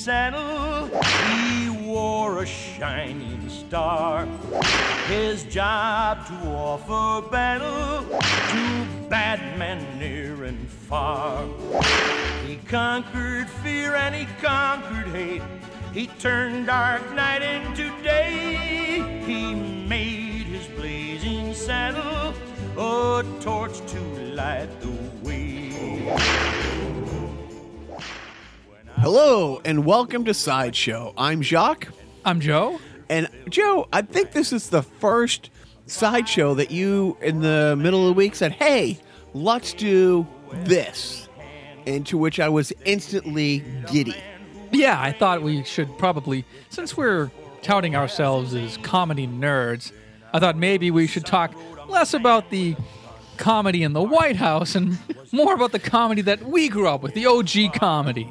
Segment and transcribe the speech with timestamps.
[0.00, 0.88] saddle,
[1.28, 4.26] he wore a shining star.
[5.08, 11.44] His job to offer battle to bad men near and far.
[12.46, 15.42] He conquered fear and he conquered hate.
[15.92, 19.02] He turned dark night into day.
[19.26, 22.32] He made his blazing saddle
[22.78, 24.00] a torch to
[24.34, 26.49] light the way.
[29.00, 31.14] Hello and welcome to Sideshow.
[31.16, 31.88] I'm Jacques,
[32.24, 32.78] I'm Joe.
[33.08, 33.88] and Joe.
[33.92, 35.50] I think this is the first
[35.86, 38.98] sideshow that you, in the middle of the week, said, "Hey,
[39.32, 41.28] let's do this,"
[41.86, 44.14] into which I was instantly giddy.
[44.70, 47.30] Yeah, I thought we should probably, since we're
[47.62, 49.92] touting ourselves as comedy nerds,
[50.32, 51.52] I thought maybe we should talk
[51.88, 52.76] less about the
[53.38, 54.98] comedy in the White House and
[55.32, 58.30] more about the comedy that we grew up with, the OG comedy,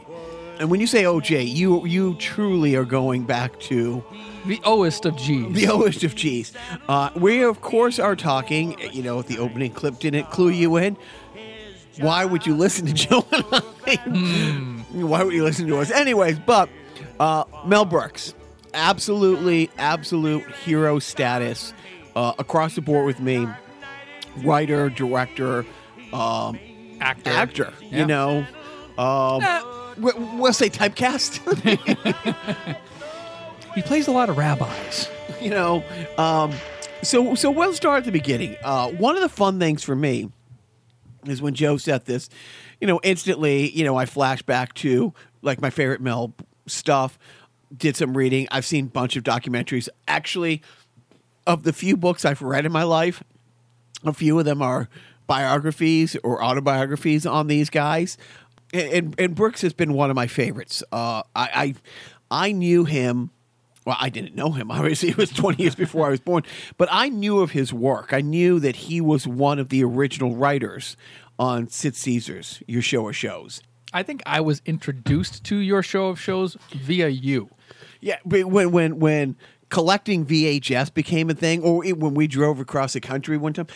[0.60, 4.04] And when you say OJ, you you truly are going back to
[4.46, 5.56] the oest of G's.
[5.56, 6.52] the oldest of G's.
[6.88, 8.78] Uh, we of course are talking.
[8.92, 10.98] You know, the opening clip didn't clue you in.
[12.00, 14.82] Why would you listen to Joe and I?
[14.92, 15.92] Why would you listen to us?
[15.92, 16.70] Anyways, but
[17.20, 18.34] uh, Mel Brooks,
[18.74, 21.74] absolutely, absolute hero status
[22.16, 23.48] uh, across the board with me.
[24.44, 25.66] Writer, director,
[26.14, 26.60] um,
[27.02, 27.30] actor.
[27.32, 27.74] actor.
[27.82, 28.00] Yeah.
[28.00, 28.46] You know,
[28.98, 29.69] um, we-
[30.00, 31.40] we'll say typecast.
[33.76, 35.10] he plays a lot of rabbis.
[35.42, 35.84] you know
[36.18, 36.52] um,
[37.04, 40.30] so so we'll start at the beginning uh, one of the fun things for me
[41.26, 42.30] is when joe said this
[42.82, 46.34] you know instantly you know i flash back to like my favorite mel
[46.66, 47.18] stuff
[47.76, 50.62] did some reading i've seen a bunch of documentaries actually
[51.48, 53.24] of the few books i've read in my life
[54.04, 54.90] a few of them are
[55.28, 58.18] biographies or autobiographies on these guys
[58.74, 61.74] and, and, and brooks has been one of my favorites uh, I,
[62.32, 63.32] I i knew him
[63.86, 64.70] well, I didn't know him.
[64.72, 66.44] Obviously, it was 20 years before I was born.
[66.78, 68.14] But I knew of his work.
[68.14, 70.96] I knew that he was one of the original writers
[71.40, 73.64] on Sid Caesar's Your Show of Shows.
[73.92, 77.50] I think I was introduced to your show of shows via you.
[78.02, 79.36] Yeah, when when when
[79.70, 83.68] collecting VHS became a thing, or it- when we drove across the country one time,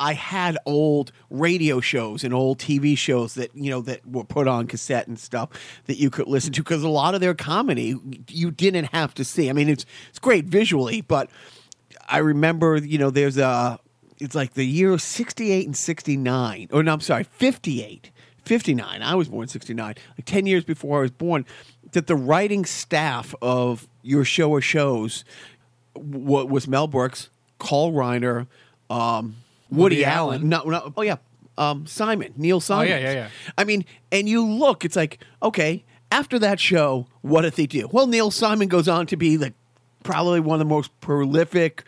[0.00, 4.46] I had old radio shows and old TV shows that you know that were put
[4.46, 5.50] on cassette and stuff
[5.86, 7.96] that you could listen to because a lot of their comedy
[8.28, 9.50] you didn't have to see.
[9.50, 11.30] I mean, it's it's great visually, but
[12.08, 13.80] I remember you know there's a
[14.20, 18.10] it's like the year 68 and 69 or no i'm sorry 58
[18.44, 21.44] 59 i was born in 69 like 10 years before i was born
[21.92, 25.24] that the writing staff of your show of shows
[25.94, 28.46] w- was mel brooks carl reiner
[28.90, 29.36] um,
[29.70, 30.70] woody, Woody allen, Allen.
[30.70, 31.16] No, no, oh yeah
[31.56, 33.28] um, simon neil simon yeah, yeah, yeah.
[33.56, 37.88] i mean and you look it's like okay after that show what did they do
[37.90, 39.54] well neil simon goes on to be like
[40.04, 41.84] probably one of the most prolific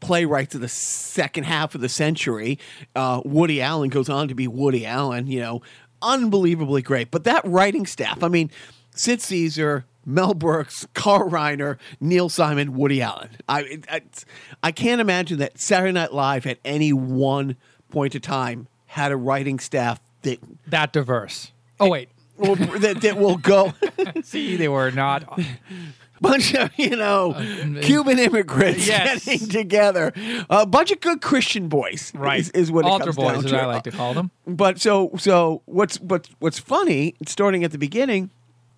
[0.00, 2.58] playwrights of the second half of the century.
[2.94, 5.62] Uh, Woody Allen goes on to be Woody Allen, you know,
[6.02, 7.10] unbelievably great.
[7.10, 8.50] But that writing staff, I mean,
[8.90, 13.30] Sid Caesar, Mel Brooks, Carl Reiner, Neil Simon, Woody Allen.
[13.48, 14.24] I, it, it's-
[14.62, 17.56] I can't imagine that Saturday Night Live at any one
[17.90, 21.50] point of time had a writing staff that That diverse.
[21.80, 22.08] Oh, wait.
[22.38, 23.74] will, that, that will go
[24.22, 25.38] See, they were not.
[25.38, 25.44] A
[26.20, 29.24] bunch of you know uh, Cuban immigrants Yes.
[29.26, 30.12] getting together,
[30.48, 33.50] a bunch of good Christian boys, is, is what it Altar comes boys, down as
[33.50, 33.60] to.
[33.60, 34.30] I like to call them.
[34.46, 38.30] But so so what's what's what's funny, starting at the beginning,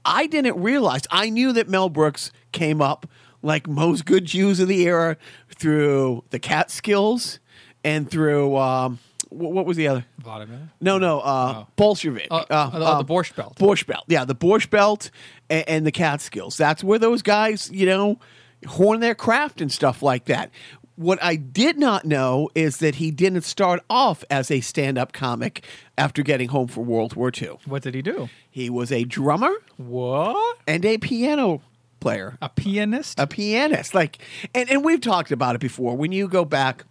[0.09, 1.03] I didn't realize.
[1.11, 3.07] I knew that Mel Brooks came up
[3.43, 5.17] like most good Jews of the era
[5.55, 7.39] through the Catskills
[7.85, 8.99] and through um,
[9.29, 10.05] what, what was the other?
[10.19, 10.71] Vladimir.
[10.81, 11.67] No, no, uh, Oh.
[11.77, 12.29] Bolshevik.
[12.31, 13.57] Uh, uh, the Borscht Belt.
[13.59, 14.05] Borscht Belt.
[14.09, 15.11] Yeah, the Borscht Belt
[15.51, 16.57] and, and the Catskills.
[16.57, 18.19] That's where those guys, you know,
[18.67, 20.51] horn their craft and stuff like that.
[20.99, 25.13] What I did not know is that he didn't start off as a stand up
[25.13, 25.65] comic
[25.97, 27.59] after getting home from World War II.
[27.67, 28.29] What did he do?
[28.51, 30.59] He was a drummer What?
[30.67, 31.63] and a piano
[32.01, 33.19] player A pianist?
[33.21, 34.19] a pianist like
[34.53, 36.85] and, and we've talked about it before when you go back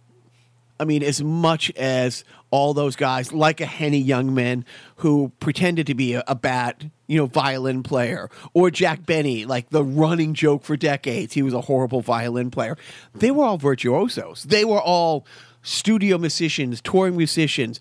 [0.80, 4.64] i mean as much as all those guys like a henny youngman
[4.96, 9.70] who pretended to be a, a bad you know violin player or jack benny like
[9.70, 12.76] the running joke for decades he was a horrible violin player
[13.14, 15.26] they were all virtuosos they were all
[15.62, 17.80] studio musicians touring musicians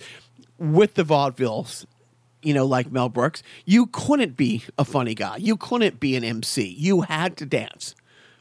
[0.58, 1.86] with the vaudevilles
[2.48, 5.36] you know, like Mel Brooks, you couldn't be a funny guy.
[5.38, 6.68] You couldn't be an MC.
[6.78, 7.96] You had to dance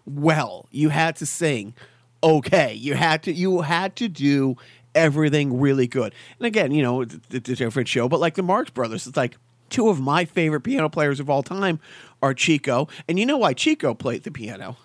[0.05, 0.69] well.
[0.70, 1.75] You had to sing
[2.22, 2.74] okay.
[2.74, 4.56] You had to you had to do
[4.94, 6.14] everything really good.
[6.38, 9.16] And again, you know, it's, it's a different show, but like the Marx Brothers, it's
[9.16, 9.36] like
[9.68, 11.80] two of my favorite piano players of all time
[12.22, 14.76] are Chico, and you know why Chico played the piano,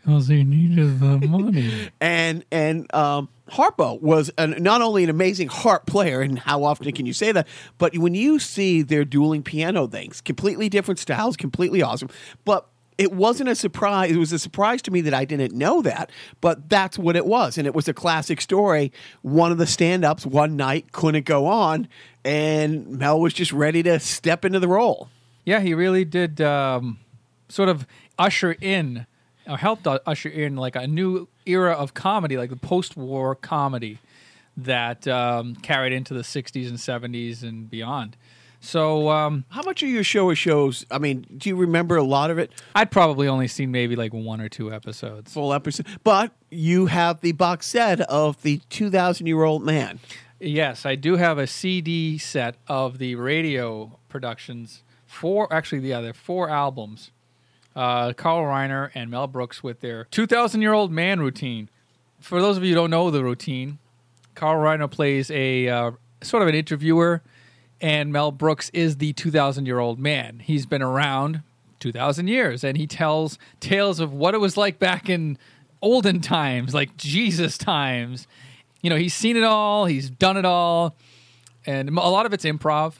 [0.00, 1.90] Because he needed the money.
[2.00, 6.90] and and um, Harpo was an, not only an amazing harp player, and how often
[6.92, 7.46] can you say that?
[7.76, 12.08] But when you see their dueling piano things, completely different styles, completely awesome,
[12.44, 12.66] but.
[12.98, 14.10] It wasn't a surprise.
[14.10, 16.10] It was a surprise to me that I didn't know that,
[16.40, 17.56] but that's what it was.
[17.56, 18.92] And it was a classic story.
[19.22, 21.86] One of the stand ups one night couldn't go on,
[22.24, 25.08] and Mel was just ready to step into the role.
[25.44, 26.98] Yeah, he really did um,
[27.48, 27.86] sort of
[28.18, 29.06] usher in,
[29.46, 33.98] or helped usher in, like a new era of comedy, like the post-war comedy
[34.56, 38.16] that um, carried into the '60s and '70s and beyond.
[38.60, 40.84] So um, How much of your show is shows?
[40.90, 42.50] I mean, do you remember a lot of it?
[42.74, 45.32] I'd probably only seen maybe like one or two episodes.
[45.32, 45.86] Full episode.
[46.02, 50.00] But you have the box set of the 2,000 year old man.
[50.40, 54.82] Yes, I do have a CD set of the radio productions.
[55.06, 57.10] Four, actually, yeah, they're four albums.
[57.74, 61.68] Uh, Carl Reiner and Mel Brooks with their 2,000 year old man routine.
[62.20, 63.78] For those of you who don't know the routine,
[64.34, 65.90] Carl Reiner plays a uh,
[66.22, 67.22] sort of an interviewer,
[67.80, 70.40] and Mel Brooks is the 2,000 year old man.
[70.40, 71.42] He's been around
[71.80, 75.38] 2,000 years, and he tells tales of what it was like back in
[75.80, 78.26] olden times, like Jesus times.
[78.82, 80.96] You know, he's seen it all, he's done it all,
[81.66, 82.94] and a lot of it's improv.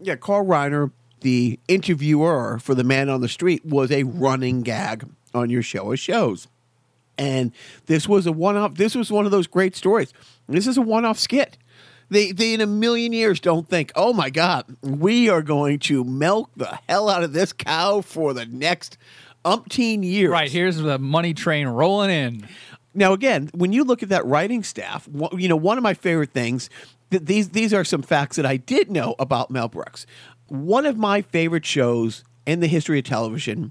[0.00, 0.90] Yeah, Carl Reiner,
[1.20, 5.92] the interviewer for The Man on the Street, was a running gag on your show
[5.92, 6.48] of shows.
[7.18, 7.52] And
[7.84, 10.12] this was a one off, this was one of those great stories.
[10.48, 11.58] This is a one off skit.
[12.10, 16.02] They, they in a million years don't think, oh my God, we are going to
[16.02, 18.98] milk the hell out of this cow for the next
[19.44, 20.30] umpteen years.
[20.30, 22.48] Right, here's the money train rolling in.
[22.94, 26.32] Now, again, when you look at that writing staff, you know one of my favorite
[26.32, 26.68] things.
[27.10, 30.06] Th- these these are some facts that I did know about Mel Brooks.
[30.48, 33.70] One of my favorite shows in the history of television.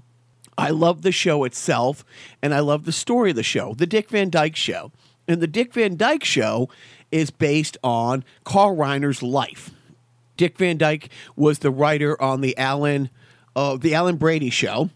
[0.56, 2.04] I love the show itself,
[2.42, 4.92] and I love the story of the show, the Dick Van Dyke Show.
[5.28, 6.68] And the Dick Van Dyke Show
[7.12, 9.70] is based on Carl Reiner's life.
[10.36, 13.10] Dick Van Dyke was the writer on the Alan,
[13.54, 14.90] uh, the Alan Brady Show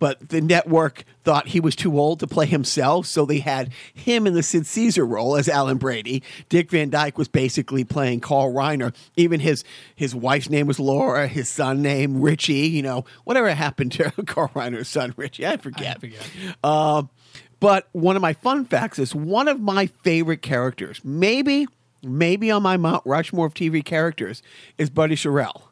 [0.00, 4.26] but the network thought he was too old to play himself, so they had him
[4.26, 6.22] in the Sid Caesar role as Alan Brady.
[6.48, 8.94] Dick Van Dyke was basically playing Carl Reiner.
[9.16, 9.62] Even his
[9.94, 12.68] his wife's name was Laura, his son name Richie.
[12.68, 15.98] You know, whatever happened to Carl Reiner's son Richie, I forget.
[15.98, 16.64] I forget.
[16.64, 17.10] Um,
[17.60, 21.66] but one of my fun facts is one of my favorite characters, maybe
[22.02, 24.42] maybe on my Mount Rushmore of TV characters,
[24.78, 25.62] is Buddy Sorrell.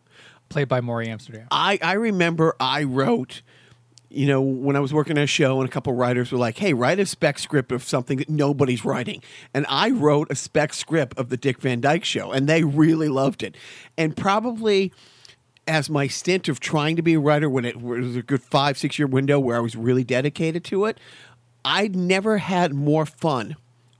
[0.48, 1.46] Played by Morey Amsterdam.
[1.50, 3.42] I, I remember I wrote,
[4.08, 6.56] you know, when I was working on a show and a couple writers were like,
[6.56, 9.22] hey, write a spec script of something that nobody's writing.
[9.52, 13.08] And I wrote a spec script of the Dick Van Dyke show, and they really
[13.08, 13.56] loved it.
[13.98, 14.92] And probably
[15.66, 18.78] as my stint of trying to be a writer when it was a good five,
[18.78, 20.98] six year window where I was really dedicated to it,
[21.68, 23.56] I'd never had more fun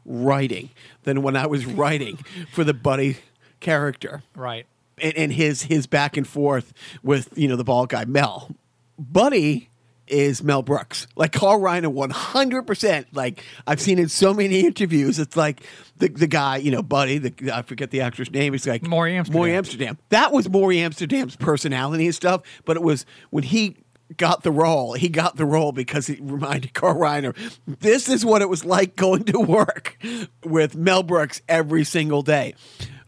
[0.07, 0.71] writing
[1.03, 2.19] than when I was writing
[2.53, 3.19] for the Buddy
[3.61, 4.67] character Right.
[5.01, 6.73] and, and his his back and forth
[7.03, 8.51] with you know the ball guy Mel.
[8.99, 9.69] Buddy
[10.07, 11.07] is Mel Brooks.
[11.17, 13.09] Like Carl Reiner, one hundred percent.
[13.13, 15.19] Like I've seen in so many interviews.
[15.19, 15.61] It's like
[15.99, 17.19] the the guy, you know, Buddy.
[17.19, 18.55] The I forget the actor's name.
[18.55, 19.39] He's like Morey Amsterdam.
[19.39, 19.99] Morey Amsterdam.
[20.09, 22.41] That was Morey Amsterdam's personality and stuff.
[22.65, 23.77] But it was when he
[24.17, 24.95] got the role.
[24.95, 27.37] He got the role because he reminded Carl Reiner,
[27.67, 29.99] this is what it was like going to work
[30.45, 32.55] with Mel Brooks every single day.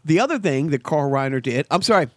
[0.05, 2.09] The other thing that Carl Reiner did, I'm sorry,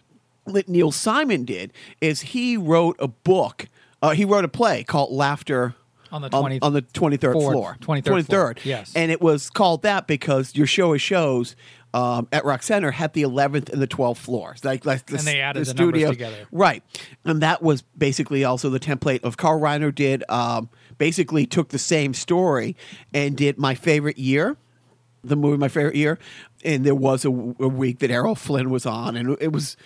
[0.47, 3.69] that Neil Simon did, is he wrote a book.
[4.03, 5.75] Uh, he wrote a play called Laughter
[6.13, 7.77] On the 20 on, the 23rd fourth- floor.
[7.81, 8.93] 23rd floor, yes.
[8.95, 11.57] And it was called that because your show of shows
[11.95, 14.65] um, at Rock Center had the 11th and the 12th floors.
[14.65, 16.11] Like, like the, And they added the the numbers studio.
[16.11, 16.49] together.
[16.51, 16.83] Right.
[17.25, 21.79] And that was basically also the template of Carl Reiner did, um, basically took the
[21.79, 22.77] same story
[23.15, 24.57] and did My Favorite Year,
[25.23, 26.19] the movie My Favorite Year.
[26.65, 29.77] And there was a, a week that Errol Flynn was on, and it was.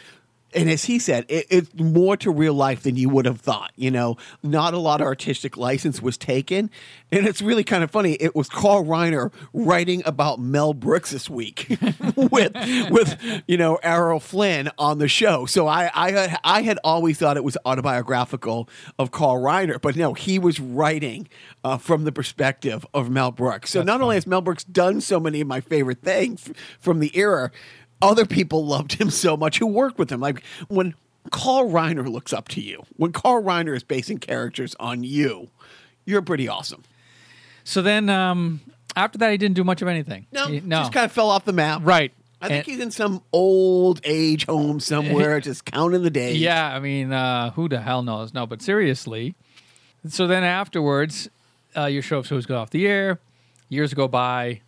[0.54, 3.72] And as he said, it, it's more to real life than you would have thought.
[3.76, 6.70] You know, not a lot of artistic license was taken,
[7.12, 8.14] and it's really kind of funny.
[8.14, 11.78] It was Carl Reiner writing about Mel Brooks this week
[12.16, 12.54] with
[12.90, 15.44] with you know Errol Flynn on the show.
[15.44, 19.96] So I I had, I had always thought it was autobiographical of Carl Reiner, but
[19.96, 21.28] no, he was writing
[21.62, 23.70] uh, from the perspective of Mel Brooks.
[23.70, 27.16] So not only has Mel Brooks done so many of my favorite things from the
[27.16, 27.50] era,
[28.00, 30.20] other people loved him so much who worked with him.
[30.20, 30.94] Like when
[31.30, 35.48] Carl Reiner looks up to you, when Carl Reiner is basing characters on you,
[36.04, 36.84] you're pretty awesome.
[37.64, 38.60] So then, um,
[38.96, 40.26] after that, he didn't do much of anything.
[40.32, 40.80] No, He- no.
[40.80, 41.82] just kind of fell off the map.
[41.84, 42.12] right.
[42.40, 46.38] I think And- he's in some old age home somewhere, just counting the days.
[46.38, 48.32] Yeah, I mean, uh, who the hell knows?
[48.32, 49.34] No, but seriously.
[50.08, 51.28] So then afterwards,
[51.76, 53.18] uh, your show shows go off the air.
[53.68, 54.60] Years go by.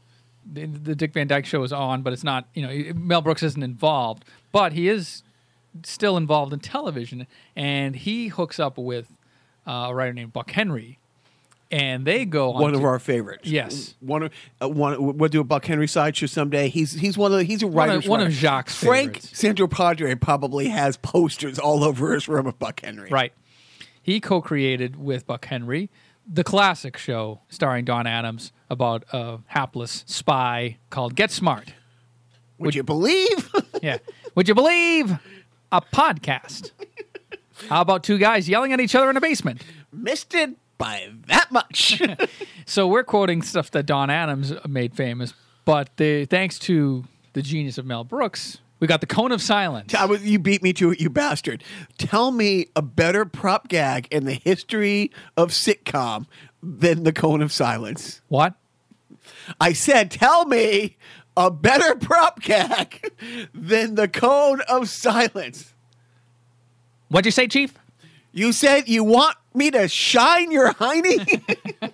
[0.53, 2.49] The, the Dick Van Dyke show is on, but it's not.
[2.55, 5.23] You know, Mel Brooks isn't involved, but he is
[5.85, 9.07] still involved in television, and he hooks up with
[9.67, 10.99] uh, a writer named Buck Henry,
[11.71, 13.47] and they go on One of to- our favorites.
[13.49, 13.95] Yes.
[14.01, 15.19] One of uh, one.
[15.19, 16.69] We'll do a Buck Henry sideshow someday.
[16.69, 18.31] He's he's one of the, he's a One one of writer.
[18.31, 19.43] Jacques' Frank favorites.
[19.43, 23.09] Santopadre probably has posters all over his room of Buck Henry.
[23.11, 23.33] Right.
[24.03, 25.91] He co created with Buck Henry
[26.27, 31.73] the classic show starring Don Adams about a hapless spy called Get Smart.
[32.59, 33.51] Would you believe?
[33.83, 33.97] Yeah.
[34.35, 35.19] Would you believe
[35.73, 36.73] a podcast?
[37.71, 39.63] How about two guys yelling at each other in a basement?
[39.91, 42.03] Missed it by that much.
[42.67, 45.35] So we're quoting stuff that Don Adams made famous,
[45.65, 49.95] but the, thanks to the genius of Mel Brooks, we got the Cone of Silence.
[49.95, 51.63] I was, you beat me to it, you bastard.
[51.99, 56.27] Tell me a better prop gag in the history of sitcom
[56.63, 58.21] than the cone of silence.
[58.29, 58.55] What?
[59.61, 60.97] I said, tell me
[61.37, 63.13] a better prop gag
[63.55, 65.75] than the cone of silence.
[67.09, 67.75] What'd you say, Chief?
[68.33, 71.43] You said you want me to shine your hiney?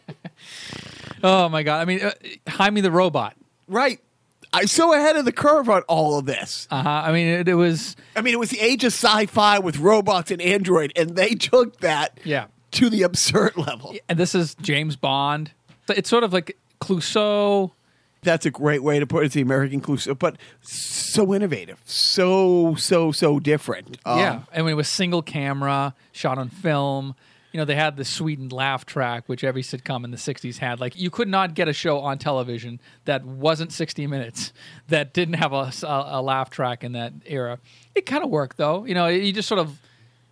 [1.25, 1.81] Oh my God!
[1.81, 2.13] I mean, uh,
[2.47, 3.35] Hymie the robot.
[3.67, 3.99] right.
[4.57, 6.67] I'm so ahead of the curve on all of this.
[6.71, 7.03] Uh huh.
[7.05, 10.31] I mean, it, it was I mean, it was the age of sci-fi with robots
[10.31, 12.47] and Android, and they took that yeah.
[12.73, 13.95] to the absurd level.
[14.09, 15.53] And this is James Bond.
[15.91, 17.73] It's sort of like Clouseau.
[18.23, 19.27] That's a great way to put it.
[19.27, 23.99] It's the American Clouseau, but so innovative, so so so different.
[24.07, 27.15] Um, yeah, I mean, it was single camera, shot on film.
[27.57, 30.79] You know, they had the sweetened laugh track, which every sitcom in the '60s had.
[30.79, 34.53] Like, you could not get a show on television that wasn't 60 minutes
[34.89, 37.59] that didn't have a, a, a laugh track in that era.
[37.95, 38.85] It kind of worked, though.
[38.85, 39.71] You know, you just sort of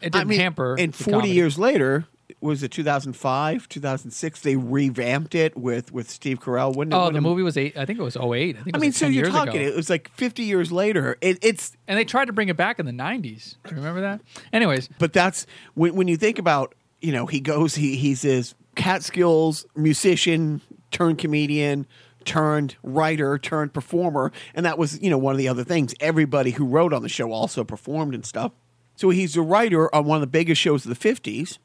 [0.03, 0.77] it didn't I mean, hamper.
[0.79, 1.31] And the 40 comedy.
[1.33, 2.05] years later,
[2.43, 4.41] was it 2005, 2006?
[4.43, 6.77] They revamped it with with Steve Carell.
[6.77, 6.93] Wouldn't?
[6.93, 7.75] Oh, Wouldn't the it- movie was eight.
[7.79, 8.21] I think it was 08.
[8.23, 8.67] I think.
[8.67, 9.63] It I mean, like so 10 you're talking.
[9.63, 9.67] Ago.
[9.71, 11.17] It was like 50 years later.
[11.23, 13.55] It, it's and they tried to bring it back in the 90s.
[13.65, 14.21] Do you remember that?
[14.53, 16.75] Anyways, but that's when when you think about
[17.05, 21.87] you know he goes he he's this Catskills musician turned comedian
[22.25, 26.53] turned writer turned performer and that was you know one of the other things everybody
[26.53, 28.53] who wrote on the show also performed and stuff
[28.97, 31.59] so he's a writer on one of the biggest shows of the 50s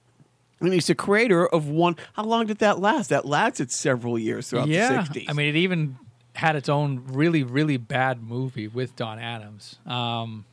[0.59, 4.49] and he's the creator of one how long did that last that lasted several years
[4.49, 5.03] throughout yeah.
[5.03, 5.97] the 60s I mean, it even
[6.39, 9.77] had its own really, really bad movie with Don Adams.
[9.85, 10.45] Um,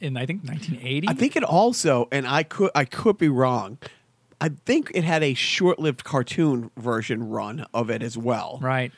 [0.00, 1.08] in I think 1980.
[1.08, 3.78] I think it also, and I could I could be wrong.
[4.40, 8.58] I think it had a short-lived cartoon version run of it as well.
[8.62, 8.92] right.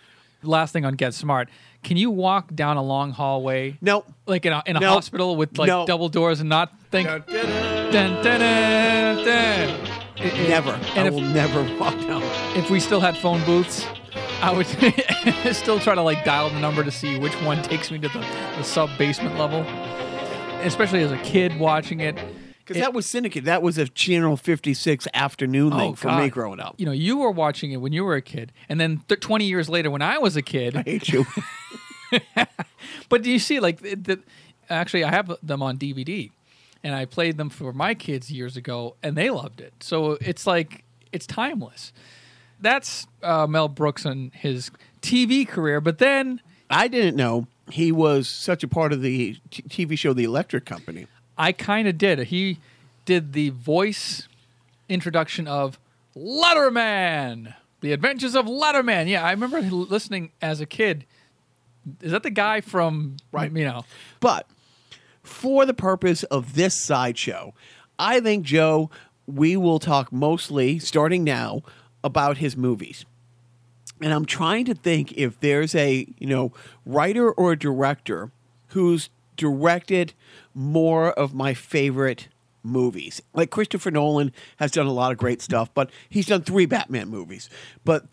[0.44, 1.48] Last thing on Get Smart.
[1.84, 4.88] Can you walk down a long hallway, No, like in a, in a No.
[4.90, 5.86] hospital with like No.
[5.86, 7.06] double doors, and not think?
[7.06, 7.22] Dun,
[7.92, 9.68] dun, dun, dun.
[10.16, 10.72] It- it- never.
[10.72, 12.22] And I if, will never walk down.
[12.56, 13.86] if we still had phone booths,
[14.40, 14.66] I would
[15.56, 18.18] still try to like dial the number to see which one takes me to the,
[18.56, 19.60] the sub basement level.
[20.62, 22.16] Especially as a kid watching it.
[22.66, 23.44] Because that was Syndicate.
[23.44, 26.30] That was a Channel 56 afternoon thing for me Oh, God.
[26.32, 26.74] growing up.
[26.78, 29.44] You know, you were watching it when you were a kid, and then th- 20
[29.46, 30.76] years later, when I was a I kid.
[30.76, 31.26] I hate you.
[33.08, 34.20] But do you see, like, the, the,
[34.68, 36.30] actually, I have them on DVD,
[36.82, 39.72] and I played them for my kids years ago, and they loved it.
[39.80, 41.92] So it's like it's timeless.
[42.60, 45.80] That's uh, Mel Brooks and his TV career.
[45.80, 46.40] But then
[46.70, 50.64] I didn't know he was such a part of the t- TV show The Electric
[50.64, 51.06] Company.
[51.36, 52.18] I kind of did.
[52.20, 52.58] He
[53.04, 54.28] did the voice
[54.88, 55.78] introduction of
[56.16, 59.08] Letterman, The Adventures of Letterman.
[59.08, 61.04] Yeah, I remember listening as a kid.
[62.00, 63.50] Is that the guy from Right.
[63.50, 63.84] You know,
[64.20, 64.46] But
[65.22, 67.54] for the purpose of this sideshow,
[67.98, 68.90] I think, Joe,
[69.26, 71.62] we will talk mostly, starting now,
[72.04, 73.04] about his movies.
[74.00, 76.52] And I'm trying to think if there's a, you know,
[76.84, 78.32] writer or director
[78.68, 80.14] who's directed
[80.54, 82.28] more of my favorite
[82.62, 83.20] movies.
[83.34, 87.08] Like Christopher Nolan has done a lot of great stuff, but he's done three Batman
[87.08, 87.50] movies.
[87.84, 88.06] But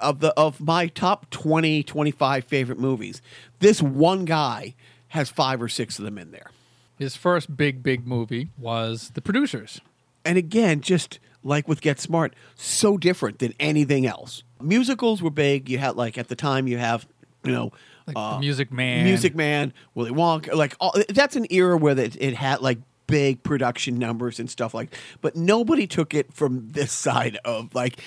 [0.00, 3.22] of the of my top 20, 25 favorite movies,
[3.60, 4.74] this one guy
[5.08, 6.50] has five or six of them in there.
[6.98, 9.80] his first big, big movie was The Producers.
[10.24, 14.42] And again, just like with Get Smart, so different than anything else.
[14.60, 15.68] Musicals were big.
[15.68, 17.06] You had like at the time you have,
[17.44, 17.70] you know,
[18.06, 19.04] Like uh, Music Man.
[19.04, 20.54] Music Man, Willy Wonka.
[20.54, 24.74] Like all, that's an era where it, it had like big production numbers and stuff
[24.74, 24.94] like.
[25.20, 27.98] But nobody took it from this side of like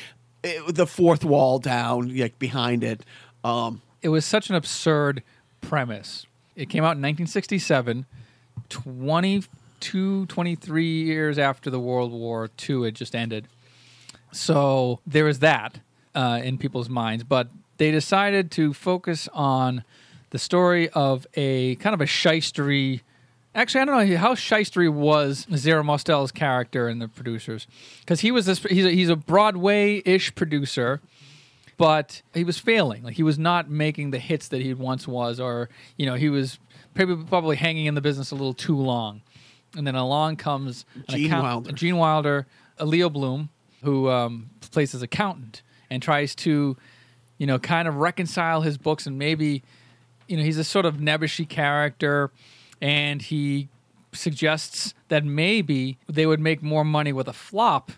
[0.44, 3.04] it, the fourth wall down, like behind it.
[3.44, 5.24] Um, It was such an absurd
[5.62, 6.26] premise.
[6.56, 8.06] It came out in 1967,
[8.70, 13.48] 22, 23 years after the World War II had just ended.
[14.32, 15.80] So there was that
[16.16, 17.50] uh, in people's minds, but
[17.80, 19.84] they decided to focus on
[20.30, 23.02] the story of a kind of a shystery.
[23.56, 27.66] Actually, I don't know how shystery was Zero Mostel's character and the producers,
[28.02, 28.62] because he was this.
[28.62, 31.02] He's a, he's a Broadway-ish producer,
[31.78, 33.02] but he was failing.
[33.02, 35.68] Like he was not making the hits that he once was, or
[35.98, 36.60] you know, he was
[36.94, 39.22] probably probably hanging in the business a little too long.
[39.76, 41.72] And then along comes an Gene account- Wilder.
[41.72, 43.50] Gene Wilder, a Leo Bloom,
[43.84, 46.76] who um, plays as accountant and tries to,
[47.40, 49.64] you know, kind of reconcile his books and maybe,
[50.28, 52.30] you know, he's a sort of nebbishy character,
[52.80, 53.70] and he
[54.14, 57.92] suggests that maybe they would make more money with a flop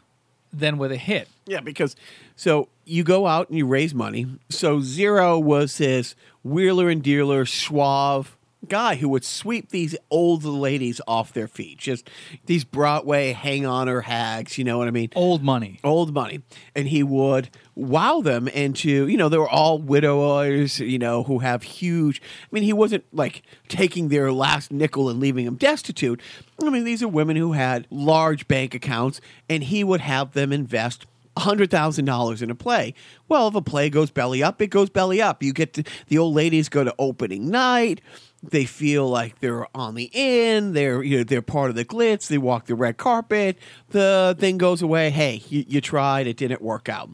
[0.53, 1.27] than with a hit.
[1.45, 1.95] Yeah, because
[2.35, 4.27] so you go out and you raise money.
[4.49, 8.37] So Zero was this wheeler and dealer, suave
[8.67, 11.77] guy who would sweep these old ladies off their feet.
[11.77, 12.09] Just
[12.45, 15.09] these Broadway hang on or hags, you know what I mean?
[15.15, 15.79] Old money.
[15.83, 16.41] old money
[16.75, 21.39] and he would wow them into you know they were all widowers you know who
[21.39, 26.21] have huge i mean he wasn't like taking their last nickel and leaving them destitute
[26.61, 30.51] i mean these are women who had large bank accounts and he would have them
[30.51, 31.05] invest
[31.37, 32.93] $100,000 in a play.
[33.29, 35.41] Well, if a play goes belly up, it goes belly up.
[35.41, 38.01] You get to, the old ladies go to opening night.
[38.43, 40.73] They feel like they're on the in.
[40.73, 42.27] They're you know they're part of the glitz.
[42.27, 43.57] They walk the red carpet.
[43.89, 45.11] The thing goes away.
[45.11, 46.25] Hey, you, you tried.
[46.25, 47.09] It didn't work out.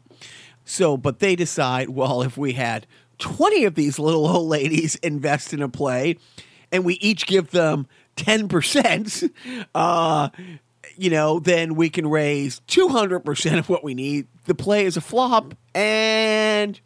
[0.63, 1.89] So, but they decide.
[1.89, 6.17] Well, if we had twenty of these little old ladies invest in a play,
[6.71, 9.23] and we each give them ten percent,
[9.75, 10.29] uh,
[10.95, 14.27] you know, then we can raise two hundred percent of what we need.
[14.45, 16.79] The play is a flop, and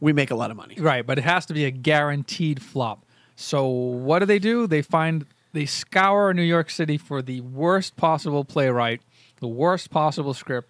[0.00, 0.74] we make a lot of money.
[0.76, 3.05] Right, but it has to be a guaranteed flop.
[3.36, 4.66] So what do they do?
[4.66, 9.02] They find they scour New York City for the worst possible playwright,
[9.40, 10.68] the worst possible script.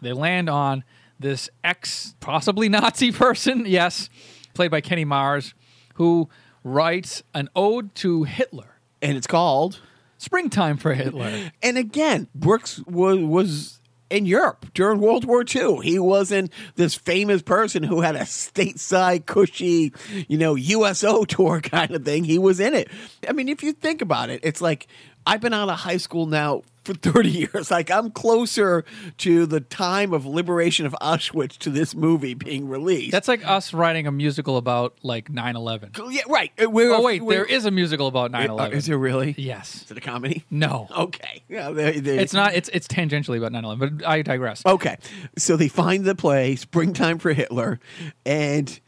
[0.00, 0.84] They land on
[1.18, 4.08] this ex possibly Nazi person, yes,
[4.54, 5.54] played by Kenny Mars,
[5.94, 6.28] who
[6.62, 8.76] writes an ode to Hitler.
[9.00, 9.80] And it's called
[10.18, 11.50] Springtime for Hitler.
[11.62, 13.80] And again, Brooks was was
[14.12, 15.78] in Europe during World War II.
[15.82, 19.92] He wasn't this famous person who had a stateside, cushy,
[20.28, 22.24] you know, USO tour kind of thing.
[22.24, 22.88] He was in it.
[23.28, 24.86] I mean, if you think about it, it's like
[25.26, 27.70] I've been out of high school now for 30 years.
[27.70, 28.84] Like I'm closer
[29.18, 33.12] to the time of liberation of Auschwitz to this movie being released.
[33.12, 36.12] That's like us writing a musical about like 9/11.
[36.12, 36.50] yeah, right.
[36.60, 38.60] Uh, we're, Oh wait, there is a musical about 9/11.
[38.60, 39.34] Uh, is there really?
[39.38, 39.84] Yes.
[39.84, 40.44] Is it a comedy?
[40.50, 40.88] No.
[40.96, 41.42] Okay.
[41.48, 42.54] Yeah, there- there- It's not.
[42.54, 44.62] It's it's tangentially about 9/11, but I digress.
[44.66, 44.96] Okay.
[45.38, 47.78] So they find the play, Springtime for Hitler,
[48.26, 48.80] and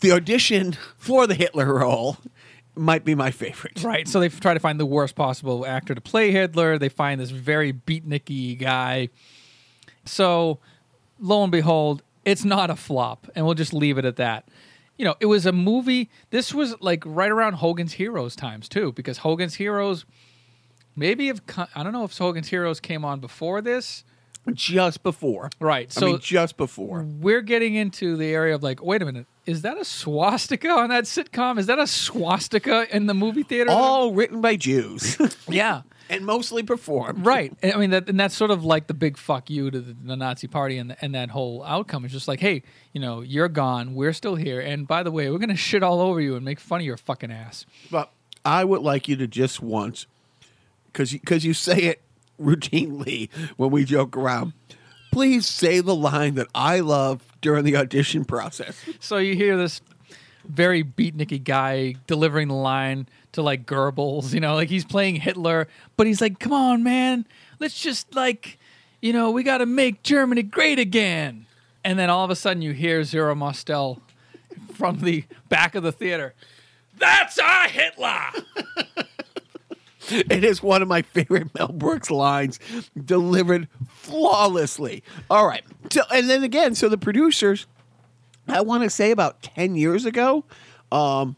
[0.00, 2.18] the audition for the Hitler role
[2.74, 3.82] might be my favorite.
[3.82, 4.08] Right.
[4.08, 6.78] So they try to find the worst possible actor to play Hitler.
[6.78, 9.10] They find this very beatniky guy.
[10.04, 10.58] So
[11.20, 14.48] lo and behold, it's not a flop, and we'll just leave it at that.
[14.96, 16.10] You know, it was a movie.
[16.30, 20.04] This was like right around Hogan's Heroes times too, because Hogan's Heroes,
[20.94, 21.40] maybe if
[21.74, 24.04] I don't know if Hogan's Heroes came on before this.
[24.52, 25.50] Just before.
[25.60, 25.86] Right.
[25.96, 27.06] I So mean, just before.
[27.20, 30.88] we're getting into the area of like, wait a minute, is that a swastika on
[30.90, 31.58] that sitcom?
[31.58, 33.70] Is that a swastika in the movie theater?
[33.70, 35.16] All written by Jews
[35.48, 35.82] yeah.
[36.10, 37.24] and mostly performed.
[37.24, 37.52] Right.
[37.62, 40.16] I mean, that, and that's sort of like the big fuck you to the, the
[40.16, 42.04] Nazi party and, and that whole outcome.
[42.04, 43.94] It's just like, hey, you know, you're gone.
[43.94, 44.60] We're still here.
[44.60, 46.86] And by the way, we're going to shit all over you and make fun of
[46.86, 47.64] your fucking ass.
[47.92, 48.10] But
[48.44, 50.06] I would like you to just once,
[50.86, 52.02] because because you say it
[52.44, 54.52] routinely when we joke around.
[55.10, 58.82] Please say the line that I love during the audition process.
[59.00, 59.80] So you hear this
[60.46, 65.68] very beatniky guy delivering the line to like Goebbels, you know, like he's playing Hitler,
[65.96, 67.26] but he's like, come on, man,
[67.60, 68.58] let's just like,
[69.00, 71.46] you know, we got to make Germany great again.
[71.84, 74.00] And then all of a sudden you hear Zero Mostel
[74.74, 76.34] from the back of the theater.
[76.98, 78.20] That's our Hitler.
[80.10, 82.58] It is one of my favorite Mel Brooks lines,
[83.04, 85.02] delivered flawlessly.
[85.30, 87.66] All right, so and then again, so the producers,
[88.48, 90.44] I want to say about ten years ago,
[90.90, 91.36] um,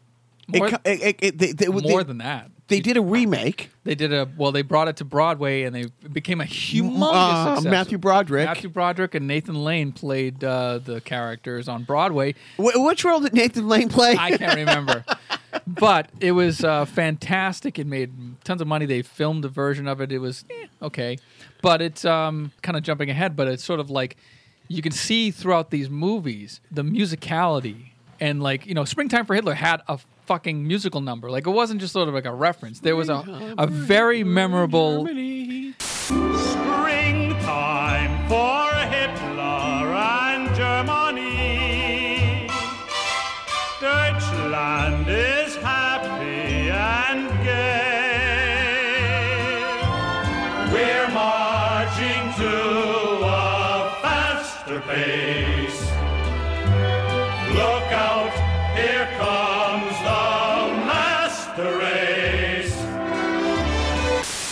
[0.53, 2.50] it More- it, it, it- they, they, More they, than that.
[2.68, 3.70] They did a remake.
[3.85, 4.50] They did a well.
[4.53, 7.70] They brought it to Broadway, and they it became a humongous Uh, success.
[7.70, 8.46] Matthew Broderick.
[8.46, 12.35] Matthew Broderick and Nathan Lane played uh, the characters on Broadway.
[12.57, 14.16] Wh- which role did Nathan Lane play?
[14.18, 15.05] I can't remember,
[15.66, 17.79] but it was uh, fantastic.
[17.79, 18.12] It made
[18.44, 18.87] tons of money.
[18.87, 20.11] They filmed a version of it.
[20.11, 21.18] It was eh, okay,
[21.61, 23.37] but it's um, kind of jumping ahead.
[23.37, 24.16] But it's sort of like
[24.68, 29.55] you can see throughout these movies the musicality and like you know, "Springtime for Hitler"
[29.55, 31.31] had a fucking musical number.
[31.31, 32.81] Like it wasn't just sort of like a reference.
[32.81, 35.07] There was a a very memorable.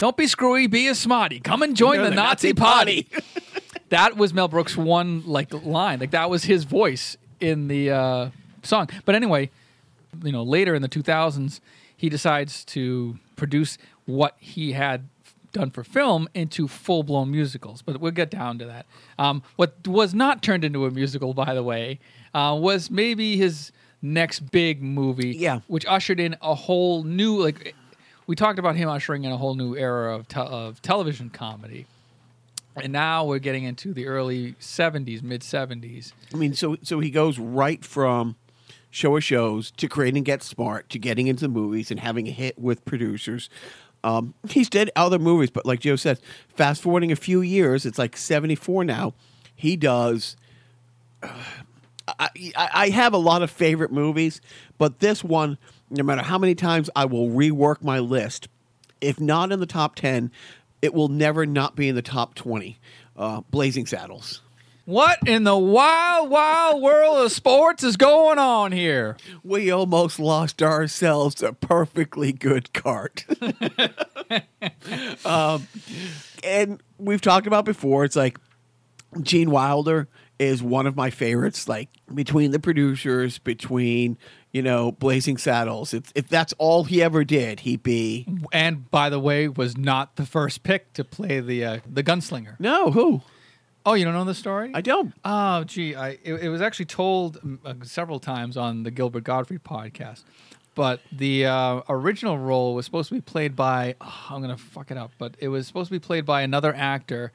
[0.03, 1.39] Don't be screwy, be a smarty.
[1.39, 3.03] Come and join You're the, the Nazi, Nazi party.
[3.05, 3.25] party.
[3.91, 6.01] that was Mel Brooks' one like line.
[6.01, 8.31] Like that was his voice in the uh,
[8.65, 8.89] song.
[9.05, 9.51] But anyway,
[10.25, 11.61] you know, later in the 2000s,
[11.97, 15.09] he decides to produce what he had
[15.53, 17.81] done for film into full blown musicals.
[17.81, 18.87] But we'll get down to that.
[19.21, 22.01] Um, what was not turned into a musical, by the way,
[22.35, 23.71] uh, was maybe his
[24.03, 25.37] next big movie.
[25.37, 25.61] Yeah.
[25.69, 27.77] which ushered in a whole new like.
[28.27, 31.87] We talked about him ushering in a whole new era of, te- of television comedy.
[32.77, 36.13] And now we're getting into the early 70s, mid 70s.
[36.33, 38.37] I mean, so so he goes right from
[38.91, 42.59] show of shows to creating Get Smart to getting into movies and having a hit
[42.59, 43.51] with producers.
[44.05, 47.99] Um, he's did other movies, but like Joe says, fast forwarding a few years, it's
[47.99, 49.15] like seventy four now.
[49.55, 50.37] He does.
[51.23, 54.41] I, I I have a lot of favorite movies,
[54.79, 55.59] but this one,
[55.93, 58.49] no matter how many times I will rework my list,
[59.01, 60.31] if not in the top ten,
[60.81, 62.79] it will never not be in the top twenty.
[63.17, 64.41] Uh, Blazing Saddles.
[64.85, 69.17] What in the wild, wild world of sports is going on here?
[69.45, 73.25] we almost lost ourselves a perfectly good cart.
[75.25, 75.69] um,
[76.43, 78.05] and we've talked about before.
[78.05, 78.39] It's like
[79.21, 80.09] Gene Wilder
[80.41, 81.69] is one of my favorites.
[81.69, 84.19] Like between the producers, between
[84.53, 85.93] you know Blazing Saddles.
[85.93, 90.17] If, if that's all he ever did, he'd be And by the way, was not
[90.17, 92.59] the first pick to play the uh, the gunslinger.
[92.61, 93.23] no who
[93.85, 94.71] Oh, you don't know the story?
[94.75, 95.13] I don't.
[95.25, 99.25] Oh, gee, I it, it was actually told mm, uh, several times on the Gilbert
[99.25, 100.23] Gottfried podcast.
[100.75, 104.91] But the uh, original role was supposed to be played by oh, I'm gonna fuck
[104.91, 107.33] it up, but it was supposed to be played by another actor,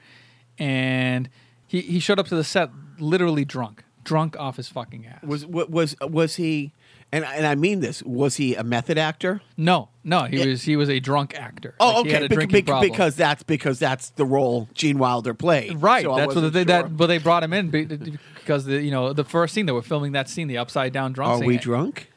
[0.58, 1.30] and
[1.68, 5.24] he he showed up to the set literally drunk, drunk off his fucking ass.
[5.24, 6.72] Was was was he?
[7.18, 8.02] And and I mean this.
[8.04, 9.42] Was he a method actor?
[9.58, 10.46] no, no, he Yeah.
[10.46, 11.76] was he was a drunk actor.
[11.80, 12.12] Oh, Like, he okay.
[12.12, 12.90] had a bec- drinking bec- problem.
[12.92, 15.82] because that's because that's the role Gene Wilder played.
[15.82, 16.66] Right, So that's what they sure.
[16.66, 16.96] that.
[16.98, 20.12] But they brought him in because the you know the first scene they were filming
[20.14, 21.32] that scene, the upside down drunk.
[21.32, 22.10] Are scene, we drunk?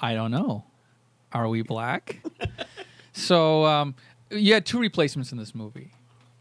[0.00, 0.64] I don't know.
[1.32, 2.20] Are we black?
[3.12, 3.94] so um,
[4.30, 5.92] you had two replacements in this movie.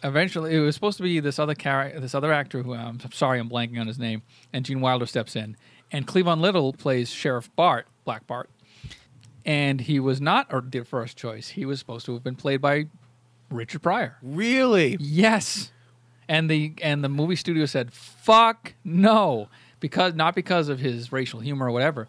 [0.03, 3.37] Eventually, it was supposed to be this other character, this other actor who I'm sorry,
[3.39, 4.21] I'm blanking on his name,
[4.53, 5.57] and Gene Wilder steps in,
[5.91, 8.49] and Cleavon Little plays Sheriff Bart, Black Bart,
[9.45, 11.49] and he was not or the first choice.
[11.49, 12.87] He was supposed to have been played by
[13.49, 14.17] Richard Pryor.
[14.21, 14.97] Really?
[14.99, 15.71] Yes.
[16.27, 19.49] And the and the movie studio said, "Fuck no,"
[19.79, 22.07] because not because of his racial humor or whatever.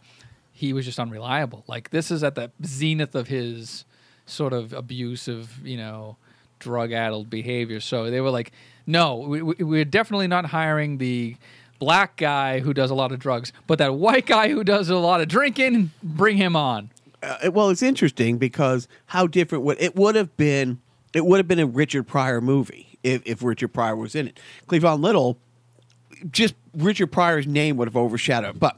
[0.53, 1.65] He was just unreliable.
[1.67, 3.87] Like this is at the zenith of his
[4.27, 6.17] sort of abusive, you know,
[6.59, 7.81] drug-addled behavior.
[7.81, 8.53] So they were like,
[8.87, 11.37] "No, we, we, we're definitely not hiring the
[11.81, 14.97] black guy who does a lot of drugs, but that white guy who does a
[14.97, 16.91] lot of drinking, bring him on."
[17.21, 20.79] Uh, well, it's interesting because how different would it would have been?
[21.13, 24.39] It would have been a Richard Pryor movie if, if Richard Pryor was in it.
[24.69, 25.39] Cleavon Little,
[26.31, 28.61] just Richard Pryor's name would have overshadowed.
[28.61, 28.77] But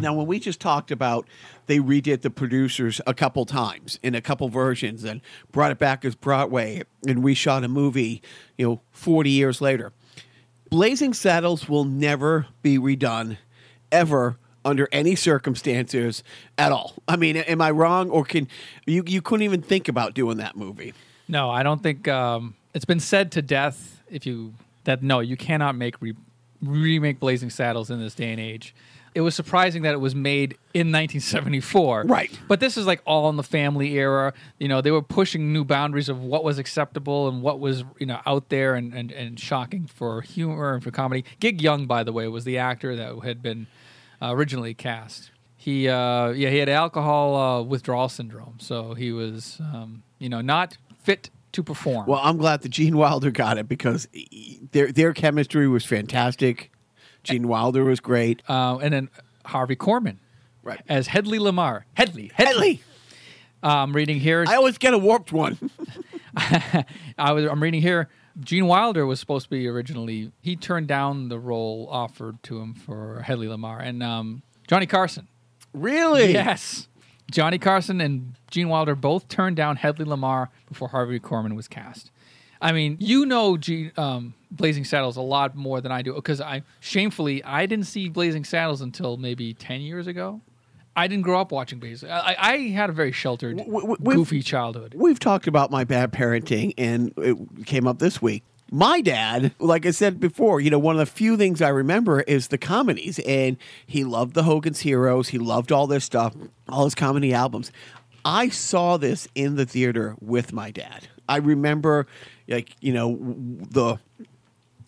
[0.00, 1.28] now, when we just talked about
[1.66, 6.04] they redid the producers a couple times in a couple versions and brought it back
[6.04, 8.22] as Broadway and reshot a movie,
[8.58, 9.92] you know, forty years later.
[10.74, 13.36] Blazing Saddles will never be redone
[13.92, 16.24] ever under any circumstances
[16.58, 16.94] at all.
[17.06, 18.48] I mean, am I wrong or can
[18.84, 20.92] you you couldn't even think about doing that movie?
[21.28, 24.02] No, I don't think um, it's been said to death.
[24.10, 26.16] If you that no, you cannot make re-
[26.60, 28.74] remake Blazing Saddles in this day and age.
[29.14, 32.02] It was surprising that it was made in 1974.
[32.02, 32.36] Right.
[32.48, 34.34] But this is like all in the family era.
[34.58, 38.06] You know, they were pushing new boundaries of what was acceptable and what was, you
[38.06, 41.24] know, out there and, and, and shocking for humor and for comedy.
[41.38, 43.68] Gig Young, by the way, was the actor that had been
[44.20, 45.30] uh, originally cast.
[45.56, 50.40] He, uh, yeah, he had alcohol uh, withdrawal syndrome, so he was, um, you know,
[50.40, 52.06] not fit to perform.
[52.06, 54.06] Well, I'm glad that Gene Wilder got it because
[54.72, 56.70] their their chemistry was fantastic.
[57.24, 58.42] Gene Wilder was great.
[58.48, 59.08] uh, and then
[59.46, 60.18] Harvey Korman
[60.62, 60.80] Right.
[60.88, 61.82] as Hedley Lamarr.
[61.94, 62.30] Hedley.
[62.34, 62.80] Hedley.
[63.62, 64.44] I'm reading here.
[64.46, 65.58] I always get a warped one.
[66.36, 67.44] I was.
[67.46, 68.08] I'm reading here.
[68.40, 70.32] Gene Wilder was supposed to be originally.
[70.40, 75.28] He turned down the role offered to him for Hedley Lamarr, and um, Johnny Carson
[75.72, 76.32] Really?
[76.32, 76.88] Yes.
[77.30, 82.10] Johnny Carson and Gene Wilder both turned down Hedley Lamarr before Harvey Korman was cast.
[82.64, 86.40] I mean, you know G, um, Blazing Saddles a lot more than I do because
[86.40, 90.40] I shamefully I didn't see Blazing Saddles until maybe ten years ago.
[90.96, 92.10] I didn't grow up watching Blazing.
[92.10, 94.94] I, I had a very sheltered, W- w- we've- goofy childhood.
[94.96, 98.44] We've talked about my bad parenting, and it came up this week.
[98.70, 102.20] My dad, like I said before, you know, one of the few things I remember
[102.22, 105.28] is the comedies, and he loved the Hogan's Heroes.
[105.28, 106.34] He loved all this stuff,
[106.68, 107.70] all his comedy albums.
[108.24, 111.08] I saw this in the theater with my dad.
[111.28, 112.06] I remember,
[112.48, 113.16] like, you know,
[113.70, 113.98] the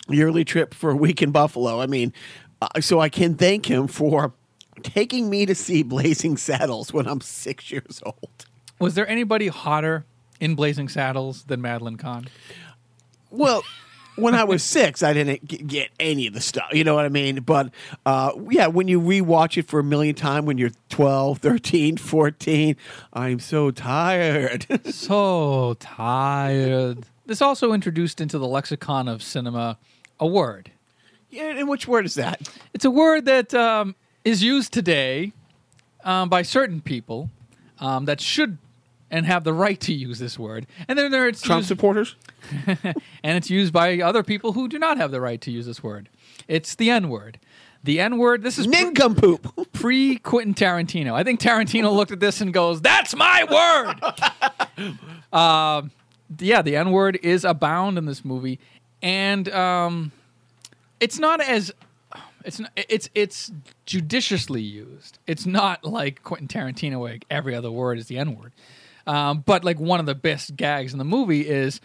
[0.09, 1.81] yearly trip for a week in Buffalo.
[1.81, 2.13] I mean,
[2.61, 4.33] uh, so I can thank him for
[4.83, 8.47] taking me to see Blazing Saddles when I'm six years old.
[8.79, 10.05] Was there anybody hotter
[10.41, 12.29] in Blazing Saddles than Madeline Kahn?
[13.31, 13.63] Well,
[14.17, 16.69] when I was six, I didn't get any of the stuff.
[16.73, 17.41] You know what I mean?
[17.41, 17.71] But
[18.05, 22.77] uh, yeah, when you rewatch it for a million times when you're 12, 13, 14,
[23.13, 24.67] I'm so tired.
[24.93, 27.07] so tired.
[27.27, 29.79] This also introduced into the lexicon of cinema
[30.19, 30.71] a word.
[31.29, 32.49] yeah, and which word is that?
[32.73, 35.33] It's a word that um, is used today
[36.05, 37.31] um, by certain people
[37.81, 38.59] um, that should
[39.11, 42.17] and have the right to use this word, and then there it's Trump used, supporters?
[42.67, 45.83] and it's used by other people who do not have the right to use this
[45.83, 46.09] word.
[46.49, 47.39] It's the N word.
[47.85, 48.43] The N word.
[48.43, 49.73] This is Nincompoop.
[49.73, 51.13] pre Quentin Tarantino.
[51.13, 53.45] I think Tarantino looked at this and goes, "That's my
[54.79, 54.93] word."
[55.33, 55.93] um,
[56.39, 58.59] yeah, the N word is abound in this movie,
[59.03, 60.13] and um,
[61.01, 61.73] it's not as
[62.45, 63.53] it's not, it's it's
[63.87, 65.19] judiciously used.
[65.27, 68.53] It's not like Quentin Tarantino, where every other word is the N word.
[69.07, 71.81] Um, but like one of the best gags in the movie is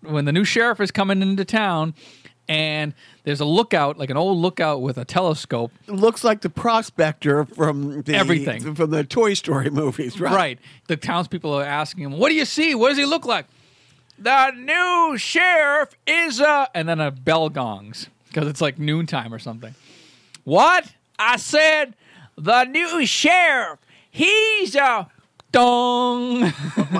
[0.00, 1.94] when the new sheriff is coming into town.
[2.48, 6.50] And there's a lookout, like an old lookout with a telescope, It Looks like the
[6.50, 8.74] prospector from the, Everything.
[8.74, 10.32] from the Toy Story movies, right?
[10.34, 10.58] Right.
[10.88, 12.74] The townspeople are asking him, "What do you see?
[12.74, 13.46] What does he look like?"
[14.22, 19.40] The new sheriff is a, and then a bell gongs because it's like noontime or
[19.40, 19.74] something.
[20.44, 20.92] What?
[21.18, 21.96] I said
[22.36, 23.80] the new sheriff.
[24.08, 25.08] He's a
[25.50, 26.52] dong.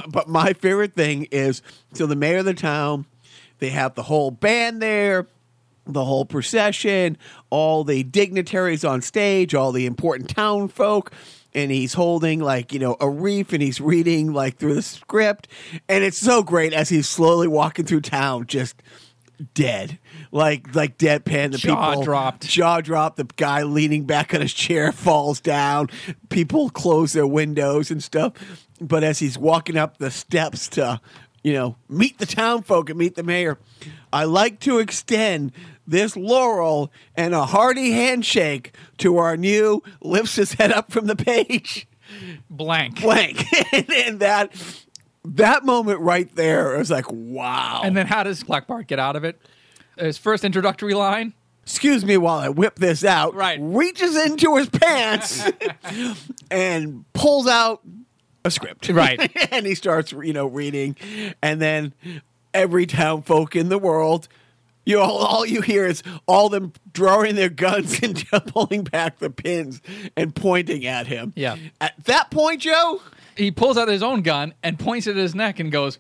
[0.08, 3.06] But my favorite thing is so the mayor of the town,
[3.60, 5.28] they have the whole band there,
[5.86, 7.16] the whole procession,
[7.50, 11.12] all the dignitaries on stage, all the important town folk.
[11.54, 15.48] And he's holding like, you know, a reef and he's reading like through the script.
[15.88, 18.82] And it's so great as he's slowly walking through town, just
[19.54, 19.98] dead.
[20.30, 21.52] Like like deadpan.
[21.52, 22.46] The Jaw people dropped.
[22.46, 23.16] jaw dropped.
[23.16, 25.88] The guy leaning back on his chair falls down.
[26.28, 28.32] People close their windows and stuff.
[28.80, 31.00] But as he's walking up the steps to,
[31.42, 33.58] you know, meet the town folk and meet the mayor,
[34.12, 35.52] I like to extend
[35.86, 41.16] this laurel and a hearty handshake to our new lifts his head up from the
[41.16, 41.86] page
[42.50, 43.00] Blank.
[43.00, 43.44] blank.
[43.72, 44.54] and, and that
[45.24, 47.80] that moment right there was like, wow.
[47.84, 49.40] And then how does Black Bart get out of it?
[49.96, 51.32] His first introductory line.
[51.62, 53.34] excuse me while I whip this out.
[53.34, 53.58] Right.
[53.60, 55.48] Reaches into his pants
[56.50, 57.82] and pulls out
[58.44, 58.88] a script.
[58.88, 59.30] Right.
[59.52, 60.96] and he starts, you know, reading.
[61.40, 61.94] And then
[62.52, 64.28] every town folk in the world,
[64.84, 69.30] you all, all you hear is all them drawing their guns and pulling back the
[69.30, 69.80] pins
[70.16, 71.32] and pointing at him.
[71.36, 71.56] Yeah.
[71.80, 73.00] At that point, Joe,
[73.36, 75.98] He pulls out his own gun and points it at his neck and goes,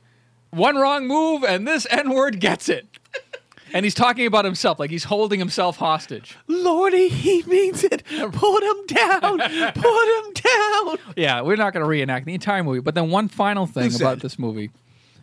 [0.50, 2.86] "One wrong move, and this N word gets it."
[3.72, 6.36] and he's talking about himself, like he's holding himself hostage.
[6.46, 8.02] Lordy, he means it.
[8.04, 9.38] Put him down.
[9.74, 10.98] Put him down.
[11.16, 14.20] Yeah, we're not going to reenact the entire movie, but then one final thing about
[14.20, 14.70] this movie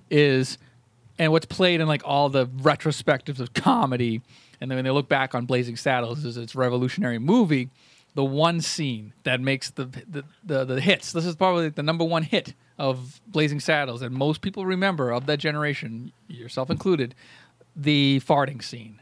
[0.10, 0.58] is,
[1.19, 4.21] and what's played in like all the retrospectives of comedy,
[4.60, 7.69] and then when they look back on Blazing Saddles as its revolutionary movie,
[8.15, 11.12] the one scene that makes the the, the the hits.
[11.12, 15.25] This is probably the number one hit of Blazing Saddles, and most people remember of
[15.27, 17.13] that generation, yourself included,
[17.75, 18.99] the farting scene.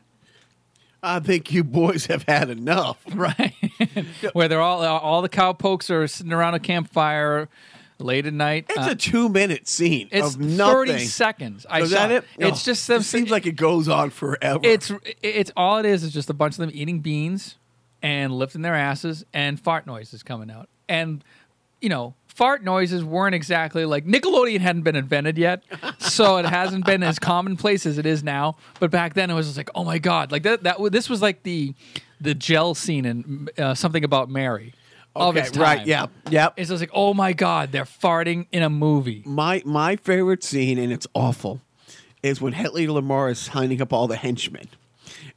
[1.03, 2.97] I think you boys have had enough.
[3.13, 3.53] right?
[4.33, 7.47] Where they're all all the cowpokes are sitting around a campfire
[7.99, 8.65] late at night.
[8.69, 10.73] It's Uh, a two minute scene it's of nothing.
[10.73, 11.65] thirty seconds.
[11.69, 12.23] I Is that it?
[12.37, 12.89] It's Oh, just.
[12.89, 14.59] It seems like it goes on forever.
[14.63, 17.55] it's it's all it is is just a bunch of them eating beans
[18.01, 20.69] and lifting their asses and fart noises coming out.
[20.87, 21.23] And
[21.81, 25.63] you know, fart noises weren't exactly like Nickelodeon hadn't been invented yet,
[25.99, 28.57] so it hasn't been as commonplace as it is now.
[28.79, 30.63] But back then, it was just like, oh my god, like that.
[30.63, 31.73] That this was like the
[32.19, 34.73] the gel scene in uh, something about Mary.
[35.17, 35.61] Of okay, its time.
[35.61, 35.87] right?
[35.87, 36.53] Yeah, yep.
[36.57, 39.23] It's just like, oh my god, they're farting in a movie.
[39.25, 41.61] My my favorite scene, and it's awful,
[42.23, 44.67] is when Hedley Lamarr is signing up all the henchmen,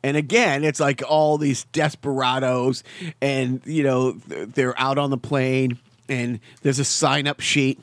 [0.03, 2.83] And again, it's like all these desperados,
[3.21, 7.81] and you know they're out on the plane, and there's a sign up sheet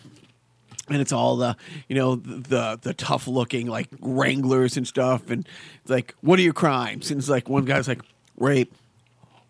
[0.89, 1.55] and it's all the
[1.87, 5.47] you know the the tough looking like wranglers and stuff and
[5.81, 8.01] it's like what are your crimes and it's like one guy's like
[8.37, 8.73] rape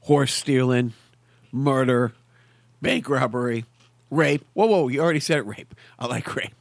[0.01, 0.93] horse stealing
[1.51, 2.13] murder
[2.81, 3.65] bank robbery
[4.09, 4.45] rape.
[4.53, 5.73] Whoa whoa you already said it rape.
[5.99, 6.53] I like rape.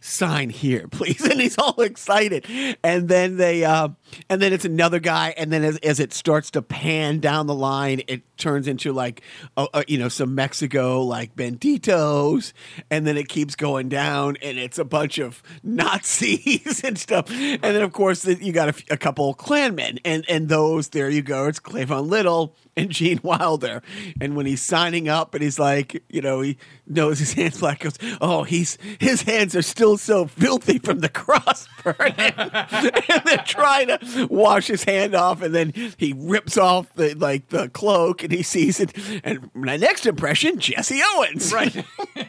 [0.00, 1.22] Sign here please.
[1.24, 2.46] And he's all excited.
[2.82, 3.88] And then they uh,
[4.28, 7.54] and then it's another guy and then as, as it starts to pan down the
[7.54, 9.22] line it turns into like
[9.56, 12.52] uh, uh, you know some mexico like benditos
[12.90, 17.62] and then it keeps going down and it's a bunch of nazis and stuff and
[17.62, 21.60] then of course you got a couple clanmen and and those there you go it's
[21.60, 23.82] Cleavon Little and Gene Wilder.
[24.20, 27.80] And when he's signing up and he's like, you know, he knows his hands black,
[27.80, 32.14] goes, oh, he's his hands are still so filthy from the cross burning.
[32.16, 33.98] and they're trying to
[34.30, 38.42] wash his hand off, and then he rips off the like the cloak and he
[38.42, 38.92] sees it.
[39.24, 41.52] And my next impression, Jesse Owens.
[41.52, 41.84] Right.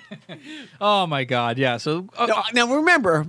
[0.81, 1.77] Oh my God, yeah.
[1.77, 3.27] So uh, now, now remember,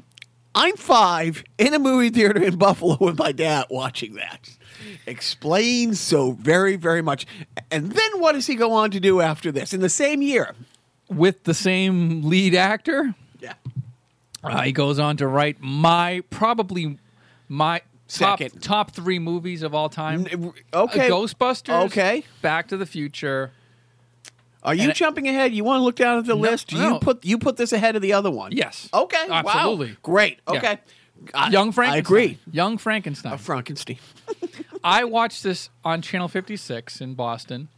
[0.55, 4.51] I'm five in a movie theater in Buffalo with my dad watching that.
[5.07, 7.27] Explains so very, very much.
[7.71, 9.73] And then what does he go on to do after this?
[9.75, 10.55] In the same year.
[11.11, 13.55] with the same lead actor, Yeah.
[14.43, 16.99] uh, he goes on to write my probably
[17.49, 18.63] my Second.
[18.63, 20.27] top three movies of all time.
[20.73, 21.07] Okay.
[21.07, 21.87] Uh, Ghostbusters.
[21.87, 22.25] Okay.
[22.43, 23.51] Back to the Future.
[24.63, 25.53] Are you And jumping ahead?
[25.53, 26.73] You want to look down at the No, list?
[26.73, 26.95] No.
[26.95, 28.53] you put you put this ahead of the other one?
[28.53, 28.89] Yes.
[28.95, 29.27] Okay.
[29.29, 29.43] wow.
[29.47, 29.97] Absolutely.
[30.03, 30.41] Great.
[30.51, 30.57] Yeah.
[30.59, 30.79] Okay.
[31.35, 31.97] I- Young Frankenstein.
[31.97, 32.39] I agree.
[32.51, 33.33] Young Frankenstein.
[33.33, 33.99] Uh, Frankenstein.
[34.85, 37.69] I watched this on Channel 56 in Boston.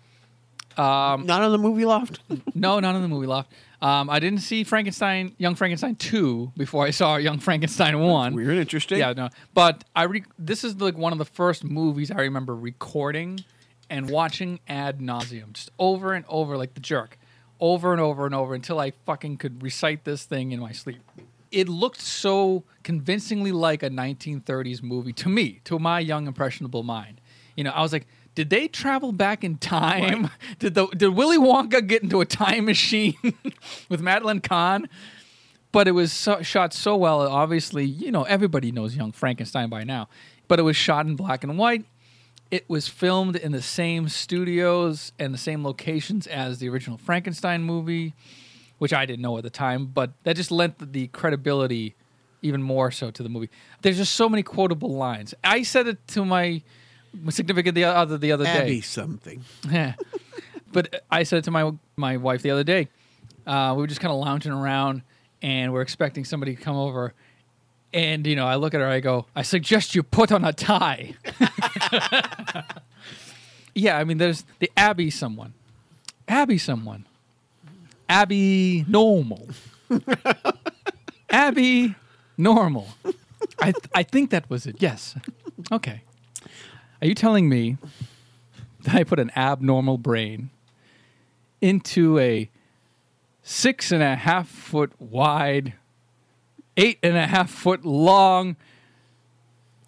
[0.78, 2.20] Not on the movie loft.
[2.54, 3.52] No, not in the movie loft.
[3.82, 8.34] Um, I didn't see Frankenstein, Young Frankenstein 2 before I saw Young Frankenstein 1.
[8.34, 8.98] Weird, and interesting.
[8.98, 9.28] Yeah, no.
[9.52, 13.40] But I re- this is like one of the first movies I remember recording
[13.90, 17.18] and watching ad nauseum, just over and over, like the jerk,
[17.60, 21.02] over and over and over until I fucking could recite this thing in my sleep.
[21.52, 27.20] It looked so convincingly like a 1930s movie to me, to my young impressionable mind.
[27.56, 30.30] You know, I was like, did they travel back in time?
[30.60, 33.16] Did the did Willy Wonka get into a time machine
[33.88, 34.88] with Madeline Kahn?
[35.72, 37.20] but it was so, shot so well.
[37.22, 40.08] Obviously, you know everybody knows Young Frankenstein by now,
[40.48, 41.84] but it was shot in black and white.
[42.50, 47.62] It was filmed in the same studios and the same locations as the original Frankenstein
[47.62, 48.14] movie,
[48.78, 51.94] which I didn't know at the time, but that just lent the- the credibility
[52.42, 53.50] even more so to the movie.
[53.82, 55.34] There's just so many quotable lines.
[55.42, 56.62] I said it to my
[57.30, 58.50] significant the other the other day.
[58.62, 59.44] Abby something.
[59.70, 59.94] Yeah.
[60.72, 62.88] but I said to my my wife the other day.
[63.46, 65.02] Uh, we were just kind of lounging around,
[65.40, 67.14] and we're expecting somebody to come over.
[67.92, 68.86] And you know, I look at her.
[68.88, 71.14] I go, "I suggest you put on a tie."
[73.74, 75.54] yeah, I mean, there's the Abby someone,
[76.28, 77.06] Abby someone,
[78.08, 79.48] Abby normal,
[81.30, 81.94] Abby
[82.36, 82.88] normal.
[83.60, 84.76] I I think that was it.
[84.80, 85.14] Yes.
[85.70, 86.02] Okay.
[87.00, 87.76] Are you telling me
[88.84, 90.50] that I put an abnormal brain
[91.60, 92.50] into a
[93.42, 95.74] six and a half foot wide,
[96.76, 98.56] eight and a half foot long,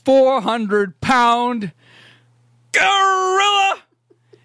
[0.05, 1.73] 400 pound
[2.73, 3.83] gorilla?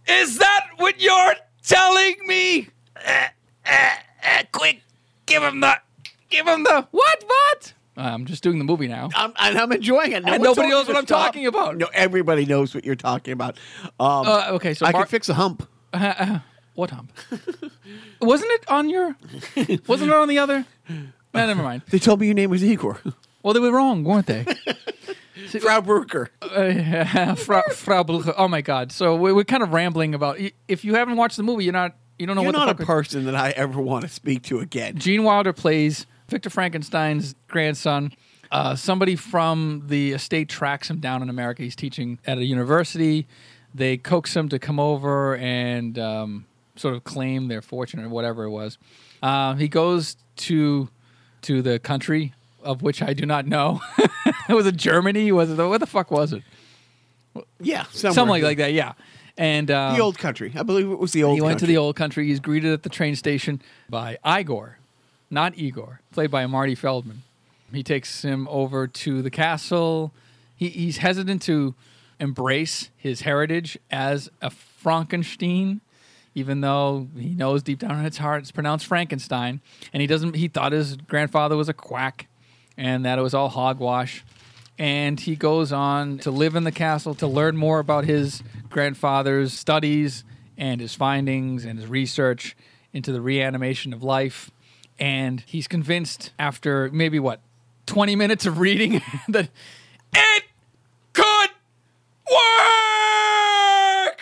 [0.08, 2.70] Is that what you're telling me?
[2.96, 3.28] Uh,
[3.66, 3.90] uh,
[4.24, 4.82] uh, quick,
[5.26, 5.80] give him the,
[6.30, 7.74] give him the, what, what?
[7.96, 9.10] I'm just doing the movie now.
[9.16, 10.24] I'm, and I'm enjoying it.
[10.26, 11.26] No And nobody knows what I'm stop.
[11.28, 11.78] talking about.
[11.78, 13.58] No, everybody knows what you're talking about.
[14.00, 15.68] Um, Uh, okay, so I Mar- can fix a hump.
[16.76, 17.12] What hump?
[18.20, 19.16] wasn't it on your?
[19.88, 20.66] Wasn't it on the other?
[20.90, 21.84] No, never mind.
[21.92, 23.00] They told me your name was Igor.
[23.44, 24.44] Well, they were wrong, weren't they?
[25.60, 26.30] Frau Brucker.
[26.42, 28.34] uh, Frau, Frau Blucher.
[28.38, 28.92] Oh my God!
[28.92, 30.40] So we- we're kind of rambling about.
[30.68, 31.96] If you haven't watched the movie, you're not.
[32.18, 34.42] You don't know You're what not the a person that I ever want to speak
[34.44, 34.98] to again.
[34.98, 38.12] Gene Wilder plays Victor Frankenstein's grandson.
[38.52, 41.64] Uh, somebody from the estate tracks him down in America.
[41.64, 43.28] He's teaching at a university.
[43.74, 48.44] They coax him to come over and um, sort of claim their fortune or whatever
[48.44, 48.78] it was.
[49.22, 50.90] Uh, he goes to
[51.44, 53.82] to the country of which I do not know.
[53.98, 55.32] it was it Germany?
[55.32, 56.44] Was it what the fuck was it?
[57.60, 58.14] Yeah, somewhere.
[58.14, 58.74] Something like, like that.
[58.74, 58.94] Yeah.
[59.38, 60.54] And um, The old country.
[60.56, 62.28] I believe it was the old he went to the old country.
[62.28, 64.78] He's greeted at the train station by Igor,
[65.34, 67.24] not Igor, played by Marty Feldman.
[67.74, 70.14] He takes him over to the castle.
[70.56, 71.74] He, he's hesitant to
[72.20, 75.82] embrace his heritage as a Frankenstein,
[76.36, 79.60] even though he knows deep down in his heart it's pronounced Frankenstein.
[79.92, 80.36] And he doesn't.
[80.36, 82.28] He thought his grandfather was a quack,
[82.78, 84.24] and that it was all hogwash.
[84.80, 89.54] and he goes on to live in the castle to learn more about his grandfather's
[89.54, 90.24] studies
[90.58, 92.56] and his findings and his research
[92.92, 94.52] into the reanimation of life.
[95.00, 97.40] And he's convinced after maybe what,
[97.88, 99.50] 20 minutes of reading that
[100.14, 100.44] it
[101.14, 101.50] could
[102.32, 104.20] work.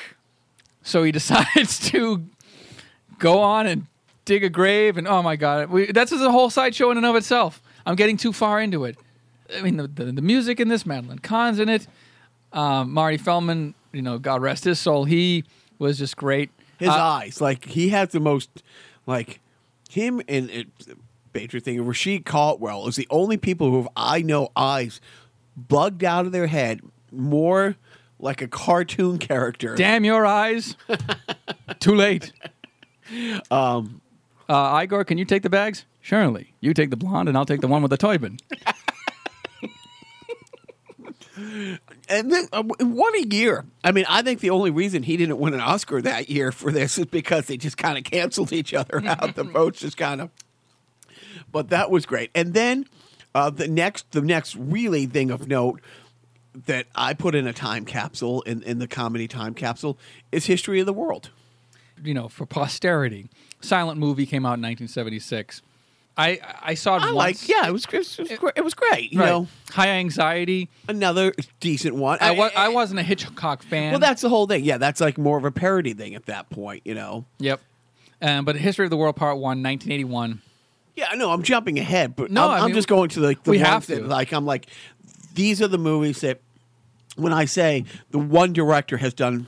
[0.83, 2.25] So he decides to
[3.19, 3.87] go on and
[4.25, 4.97] dig a grave.
[4.97, 7.61] And oh my God, we, that's just a whole sideshow in and of itself.
[7.85, 8.97] I'm getting too far into it.
[9.55, 11.87] I mean, the, the, the music in this, Madeline Kahn's in it.
[12.53, 15.43] Um, Marty Feldman, you know, God rest his soul, he
[15.79, 16.49] was just great.
[16.79, 18.49] His Uh, eyes, like he had the most,
[19.05, 19.39] like
[19.91, 20.67] him and it,
[21.33, 21.85] Patriot thing.
[21.85, 25.01] Rashid Caldwell is the only people who have, I know eyes
[25.55, 26.81] bugged out of their head
[27.11, 27.75] more
[28.19, 29.75] like a cartoon character.
[29.75, 30.75] Damn your eyes.
[31.79, 32.31] Too late.
[33.49, 34.01] Um,
[34.47, 35.85] uh, Igor, can you take the bags?
[35.99, 36.53] Surely.
[36.61, 38.37] You take the blonde, and I'll take the one with the toy bin.
[42.09, 43.65] And then uh, what a year!
[43.83, 46.71] I mean, I think the only reason he didn't win an Oscar that year for
[46.71, 49.35] this is because they just kind of canceled each other out.
[49.35, 50.29] the votes just kind of.
[51.51, 52.31] But that was great.
[52.33, 52.85] And then
[53.33, 55.81] uh, the next, the next really thing of note
[56.65, 59.97] that I put in a time capsule in, in the comedy time capsule
[60.31, 61.29] is History of the World.
[62.03, 63.29] You know, for posterity.
[63.61, 65.61] Silent movie came out in 1976.
[66.17, 67.15] I I saw it I once.
[67.15, 68.53] like, yeah, it was, it was, great.
[68.57, 69.11] It was great.
[69.13, 69.25] You Right.
[69.27, 70.69] know, High anxiety.
[70.87, 72.17] another decent one.
[72.21, 73.91] I, wa- I wasn't a Hitchcock fan.
[73.91, 74.63] Well, that's the whole thing.
[74.63, 76.81] Yeah, that's like more of a parody thing at that point.
[76.85, 77.25] You know.
[77.39, 77.61] Yep.
[78.21, 80.41] Um, but History of the World Part 1, 1981.
[80.95, 83.49] Yeah, no, I'm jumping ahead, but No, I'm, I I'm just going to like the
[83.51, 84.05] we have that, to.
[84.05, 84.67] like I'm like
[85.33, 86.41] these are the movies that
[87.15, 89.47] when I say the one director has done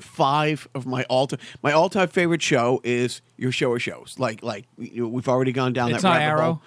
[0.00, 4.16] five of my all time my all time favorite show is your show of shows.
[4.18, 6.44] Like like we've already gone down It's that rabbit Arrow?
[6.54, 6.62] hole.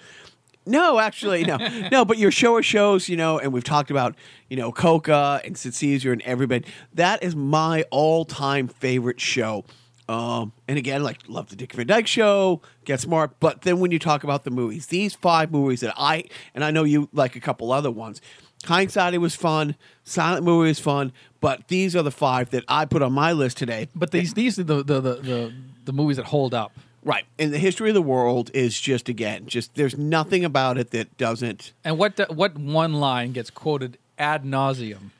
[0.64, 1.56] No, actually, no,
[1.92, 2.04] no.
[2.04, 4.14] But your show of shows, you know, and we've talked about,
[4.48, 6.64] you know, Coca and Sid Caesar and everybody.
[6.94, 9.64] That is my all-time favorite show.
[10.08, 13.38] Um, and again, like love the Dick Van Dyke Show, Get Smart.
[13.40, 16.24] But then when you talk about the movies, these five movies that I
[16.54, 18.20] and I know you like a couple other ones.
[18.64, 19.76] Hindsight, it was fun.
[20.04, 21.12] Silent movie was fun.
[21.40, 23.88] But these are the five that I put on my list today.
[23.94, 25.52] But these these are the the, the, the,
[25.86, 26.72] the movies that hold up.
[27.04, 27.24] Right.
[27.38, 31.16] And the history of the world is just again, just there's nothing about it that
[31.16, 31.72] doesn't.
[31.84, 35.10] And what the, what one line gets quoted ad nauseum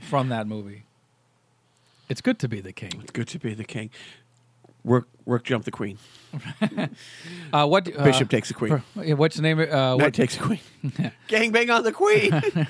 [0.00, 0.84] from that movie?
[2.08, 3.00] It's good to be the king.
[3.02, 3.90] It's good to be the king.
[4.84, 5.98] Work, work, jump the queen.
[7.52, 8.82] Uh, what uh, Bishop takes the queen.
[8.94, 9.60] per- What's the name?
[9.60, 10.60] of- Uh, Knight what, takes the queen.
[11.28, 12.30] Gang bang on the queen.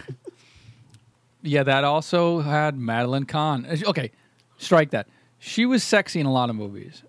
[1.42, 3.66] yeah, that also had Madeline Kahn.
[3.66, 4.10] Uh, Okay,
[4.58, 5.06] strike that.
[5.38, 7.02] She was sexy in a lot of movies.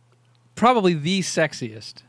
[0.56, 2.04] Probably the sexiest.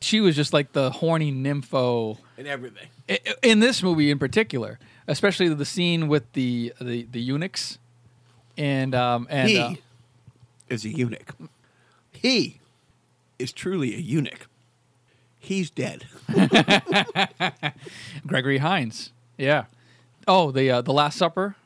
[0.00, 2.88] She was just like the horny nympho and everything.
[3.08, 7.78] I- I- in this movie in particular, especially the scene with the the, the eunuchs
[8.58, 9.74] and um and he uh,
[10.68, 11.32] is a eunuch.
[12.12, 12.58] He
[13.42, 14.46] is truly a eunuch.
[15.38, 16.06] He's dead.
[18.26, 19.12] Gregory Hines.
[19.36, 19.64] Yeah.
[20.28, 21.56] Oh, the uh, the Last Supper.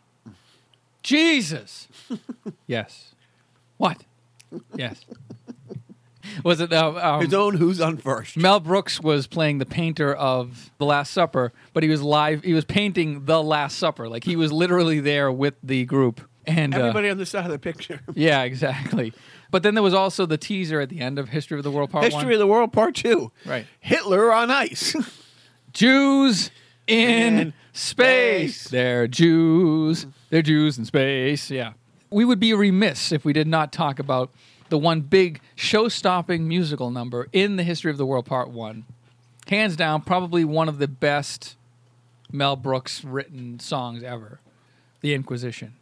[1.03, 1.87] Jesus.
[2.67, 3.15] yes.
[3.77, 4.05] What?
[4.75, 5.05] Yes.
[6.43, 8.37] Was it uh, um, His own who's on first.
[8.37, 12.43] Mel Brooks was playing the painter of The Last Supper, but he was live.
[12.43, 16.21] He was painting The Last Supper, like he was literally there with the group.
[16.47, 18.01] And uh, Everybody on the side of the picture.
[18.15, 19.13] yeah, exactly.
[19.51, 21.91] But then there was also the teaser at the end of History of the World
[21.91, 22.33] Part History One.
[22.35, 23.31] of the World Part Two.
[23.45, 23.67] Right.
[23.81, 24.95] Hitler on ice.
[25.73, 26.51] Jews
[26.87, 28.57] in In space.
[28.63, 28.69] space.
[28.71, 30.07] They're Jews.
[30.31, 31.51] They're Jews in space.
[31.51, 31.73] Yeah.
[32.11, 34.31] We would be remiss if we did not talk about
[34.69, 38.85] the one big show stopping musical number in the history of the world, part one.
[39.49, 41.57] Hands down, probably one of the best
[42.33, 44.41] Mel Brooks written songs ever
[45.03, 45.75] The Inquisition.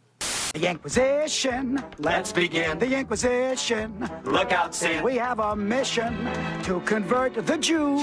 [0.55, 1.83] The Inquisition.
[1.99, 2.79] Let's begin.
[2.79, 4.09] The Inquisition.
[4.23, 5.03] Look out, Sam.
[5.03, 6.15] We have a mission
[6.63, 8.01] to convert the Jews.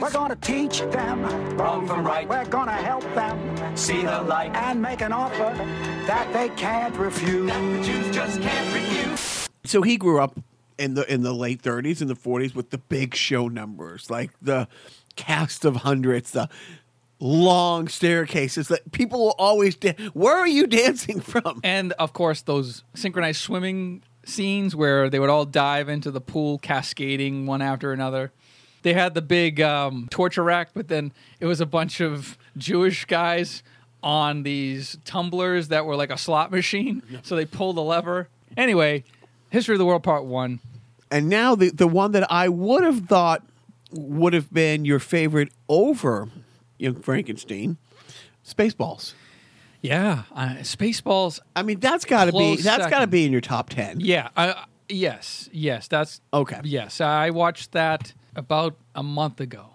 [0.00, 1.24] We're gonna teach them
[1.56, 2.28] Wrong from right.
[2.28, 4.54] We're gonna help them See the light.
[4.54, 5.52] and make an offer
[6.06, 7.48] that they can't refuse.
[7.50, 9.48] That The Jews just can't refuse.
[9.64, 10.38] so he grew up
[10.78, 14.30] in the in the late 30s and the 40s with the big show numbers, like
[14.40, 14.68] the
[15.16, 16.48] cast of hundreds, the
[17.24, 19.98] long staircases that people will always dance.
[20.12, 21.60] Where are you dancing from?
[21.64, 26.58] And of course, those synchronized swimming scenes where they would all dive into the pool,
[26.58, 28.30] cascading one after another.
[28.82, 33.06] They had the big um, torture rack, but then it was a bunch of Jewish
[33.06, 33.62] guys
[34.02, 37.02] on these tumblers that were like a slot machine.
[37.22, 38.28] So they pulled the lever.
[38.54, 39.02] Anyway,
[39.48, 40.60] History of the World Part One.
[41.10, 43.42] And now the the one that I would have thought
[43.90, 46.28] would have been your favorite over
[46.78, 47.78] Young Frankenstein
[48.46, 49.14] Spaceballs.
[49.80, 51.40] Yeah, uh, Spaceballs.
[51.54, 54.00] I mean, that's got to be that's got to be in your top ten.
[54.00, 56.60] Yeah, I, yes, yes, that's Okay.
[56.64, 59.70] Yes, I watched that about a month ago,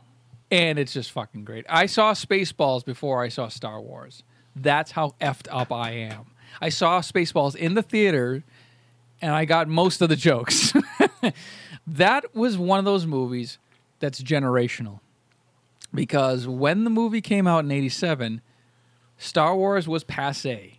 [0.50, 1.66] and it's just fucking great.
[1.70, 4.24] I saw Spaceballs before I saw Star Wars.
[4.56, 6.32] That's how effed up I am.
[6.60, 8.44] I saw Spaceballs in the theater,
[9.22, 10.74] and I got most of the jokes.
[11.88, 13.60] that was one of those movies
[14.00, 15.00] that's generational,
[15.94, 18.42] because when the movie came out in '87,
[19.18, 20.76] Star Wars was passe.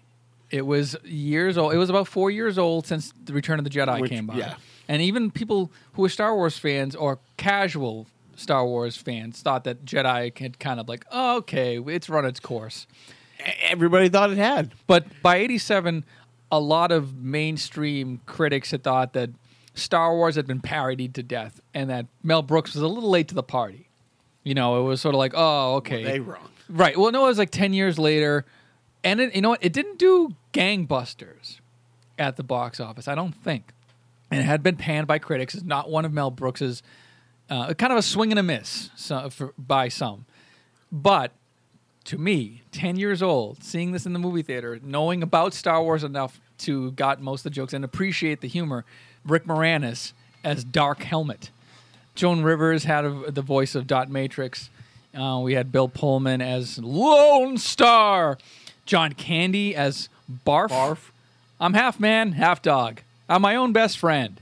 [0.51, 1.73] It was years old.
[1.73, 4.35] It was about four years old since the Return of the Jedi Which- came by.
[4.37, 4.57] yeah.
[4.89, 9.85] And even people who were Star Wars fans or casual Star Wars fans thought that
[9.85, 12.89] Jedi had kind of like, oh, okay, it's run its course.
[13.69, 14.73] Everybody thought it had.
[14.89, 16.05] But by 87,
[16.51, 19.31] a lot of mainstream critics had thought that
[19.75, 23.29] Star Wars had been parodied to death and that Mel Brooks was a little late
[23.29, 23.90] to the party.
[24.43, 26.03] You know, it was sort of like, oh, okay.
[26.03, 26.49] They wrong.
[26.69, 26.97] Right.
[26.97, 28.45] Well, no, it was like 10 years later.
[29.05, 29.65] And it, you know what?
[29.65, 31.59] It didn't do gangbusters
[32.19, 33.73] at the box office, I don't think.
[34.31, 35.55] And it had been panned by critics.
[35.55, 36.83] It's not one of Mel Brooks's,
[37.49, 40.27] uh, kind of a swing and a miss so, for, by some.
[40.93, 41.33] But
[42.05, 46.05] to me, 10 years old, seeing this in the movie theater, knowing about Star Wars
[46.05, 48.85] enough to got most of the jokes and appreciate the humor,
[49.25, 50.13] Rick Moranis
[50.45, 51.51] as Dark Helmet.
[52.15, 54.69] Joan Rivers had a, the voice of Dot Matrix.
[55.17, 58.39] Uh, we had Bill Pullman as Lone Star.
[58.87, 60.09] John Candy as
[60.47, 60.69] Barf.
[60.69, 60.99] Barf.
[61.61, 63.01] I'm half man, half dog.
[63.29, 64.41] I'm my own best friend.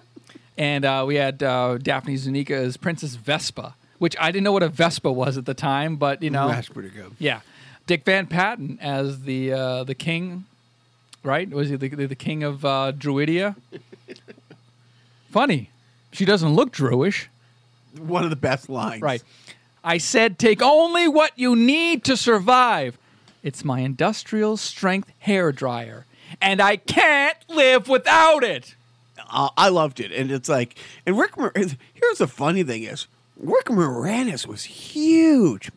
[0.58, 4.62] and uh, we had uh, Daphne Zuniga as Princess Vespa, which I didn't know what
[4.62, 7.12] a Vespa was at the time, but you know, That's pretty good.
[7.18, 7.40] yeah.
[7.86, 10.44] Dick Van Patten as the uh, the king,
[11.22, 11.48] right?
[11.48, 13.54] Was he the, the, the king of uh, Druidia?
[15.30, 15.70] Funny,
[16.16, 17.26] she doesn't look Druish.
[17.98, 19.02] One of the best lines.
[19.02, 19.22] Right.
[19.84, 22.98] I said, take only what you need to survive.
[23.42, 26.04] It's my industrial strength hair dryer,
[26.40, 28.74] and I can't live without it.
[29.30, 31.36] Uh, I loved it, and it's like, and Rick.
[31.36, 33.06] Mor- Here's the funny thing is,
[33.38, 35.70] Rick Moranis was huge.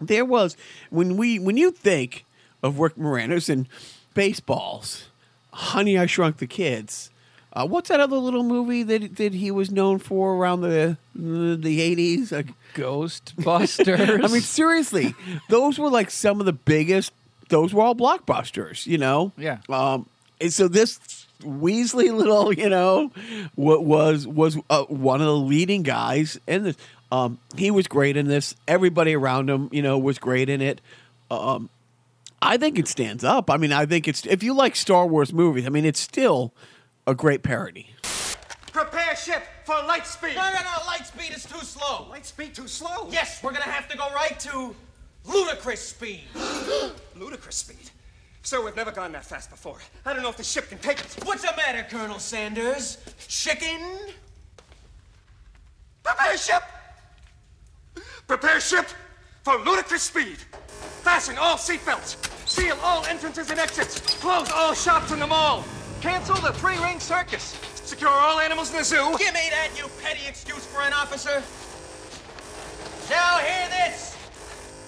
[0.00, 0.56] There was
[0.90, 2.24] when we when you think
[2.62, 3.66] of Rick Moranis and
[4.14, 5.04] Spaceballs,
[5.52, 7.10] Honey, I Shrunk the Kids.
[7.52, 11.80] Uh, what's that other little movie that that he was known for around the the
[11.80, 12.30] eighties?
[12.32, 14.24] Like, Ghostbusters.
[14.24, 15.14] I mean, seriously,
[15.48, 17.12] those were like some of the biggest.
[17.48, 19.32] Those were all blockbusters, you know.
[19.38, 19.58] Yeah.
[19.70, 20.06] Um,
[20.40, 23.10] and so this Weasley little, you know,
[23.54, 26.76] what was was uh, one of the leading guys in this.
[27.10, 28.54] Um, he was great in this.
[28.66, 30.82] Everybody around him, you know, was great in it.
[31.30, 31.70] Um,
[32.40, 33.50] I think it stands up.
[33.50, 36.52] I mean, I think it's if you like Star Wars movies, I mean, it's still
[37.08, 37.88] a great parody.
[38.72, 40.36] Prepare ship for light speed.
[40.36, 42.06] No, no, no, light speed is too slow.
[42.10, 43.08] Light speed too slow.
[43.10, 44.76] Yes, we're gonna have to go right to
[45.24, 46.20] ludicrous speed.
[47.16, 47.90] Ludicrous speed.
[48.42, 49.78] Sir, we've never gone that fast before.
[50.06, 51.16] I don't know if the ship can take us.
[51.24, 52.98] What's the matter, Colonel Sanders?
[53.26, 53.80] Chicken?
[56.04, 56.62] Prepare ship.
[58.26, 58.86] Prepare ship
[59.42, 60.36] for ludicrous speed.
[61.02, 62.16] Fasten all seatbelts.
[62.46, 63.98] Seal all entrances and exits.
[64.20, 65.64] Close all shops in the mall.
[66.00, 67.56] Cancel the three-ring circus.
[67.84, 69.16] Secure all animals in the zoo.
[69.18, 71.42] Give me that, you petty excuse for an officer.
[73.10, 74.16] Now hear this.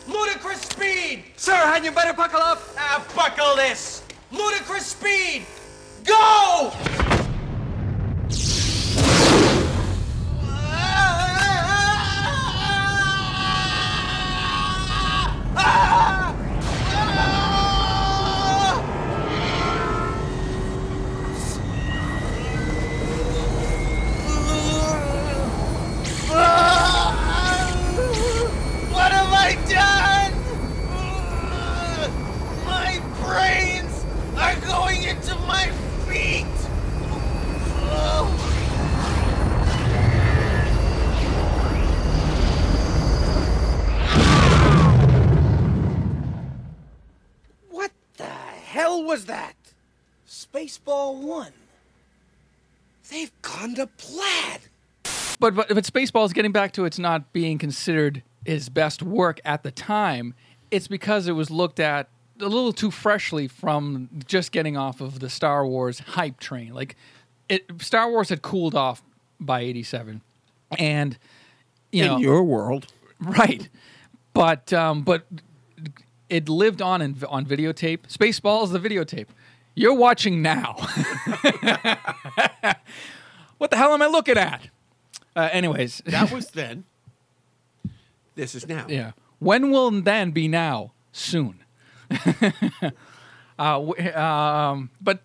[0.07, 1.25] Ludicrous speed.
[1.37, 2.63] Sir, hadn't you better buckle up?
[2.77, 4.03] Now buckle this.
[4.31, 5.47] Ludicrous speed.
[6.05, 6.73] Go!
[28.93, 30.33] What have I done?
[32.65, 34.05] My brains
[34.37, 35.71] are going into my
[36.07, 36.47] feet.
[47.71, 49.57] What the hell was that?
[50.29, 51.53] Spaceball 1.
[53.11, 54.61] They've gone to plaid.
[55.41, 59.65] But, but but Spaceballs, getting back to it's not being considered his best work at
[59.65, 60.35] the time,
[60.71, 62.09] it's because it was looked at
[62.39, 66.73] a little too freshly from just getting off of the Star Wars hype train.
[66.73, 66.95] Like,
[67.49, 69.03] it Star Wars had cooled off
[69.41, 70.21] by '87,
[70.79, 71.19] and
[71.91, 72.87] you know in your world,
[73.19, 73.69] Right,
[74.35, 75.27] but um, but
[76.31, 78.01] it lived on in, on videotape.
[78.09, 79.27] Spaceballs, the videotape.
[79.75, 80.75] You're watching now.
[83.59, 84.69] what the hell am I looking at?
[85.37, 86.85] Uh, anyways, that was then.
[88.35, 88.87] This is now.
[88.89, 89.13] yeah.
[89.39, 90.93] When will then be now?
[91.13, 91.61] soon.
[92.11, 92.91] uh,
[93.59, 95.23] w- um, but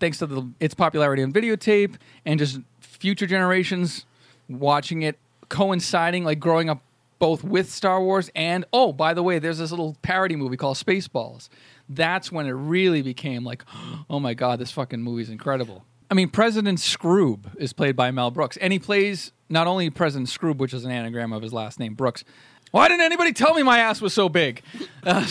[0.00, 4.06] thanks to the, its popularity on videotape and just future generations
[4.48, 5.18] watching it
[5.48, 6.82] coinciding, like growing up
[7.22, 10.76] both with Star Wars and oh, by the way, there's this little parody movie called
[10.76, 11.48] Spaceballs.
[11.88, 13.62] That's when it really became like,
[14.10, 15.84] oh my god, this fucking movie's incredible.
[16.10, 20.30] I mean, President Skroob is played by Mel Brooks, and he plays not only President
[20.30, 22.24] Skroob, which is an anagram of his last name, Brooks.
[22.72, 24.60] Why didn't anybody tell me my ass was so big?
[25.04, 25.24] Uh,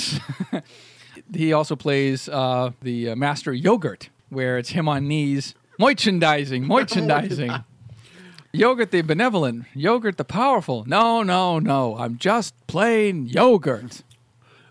[1.35, 7.51] he also plays uh, the uh, Master Yogurt, where it's him on knees, merchandising, merchandising.
[8.53, 10.83] Yogurt the benevolent, yogurt the powerful.
[10.85, 11.97] No, no, no.
[11.97, 14.03] I'm just plain yogurt.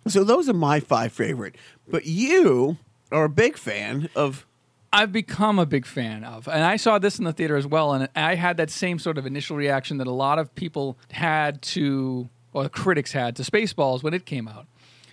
[0.06, 1.56] So those are my five favorite.
[1.88, 2.76] But you
[3.10, 4.46] are a big fan of.
[4.92, 7.92] I've become a big fan of, and I saw this in the theater as well,
[7.92, 11.62] and I had that same sort of initial reaction that a lot of people had
[11.62, 14.66] to, or critics had to Spaceballs when it came out.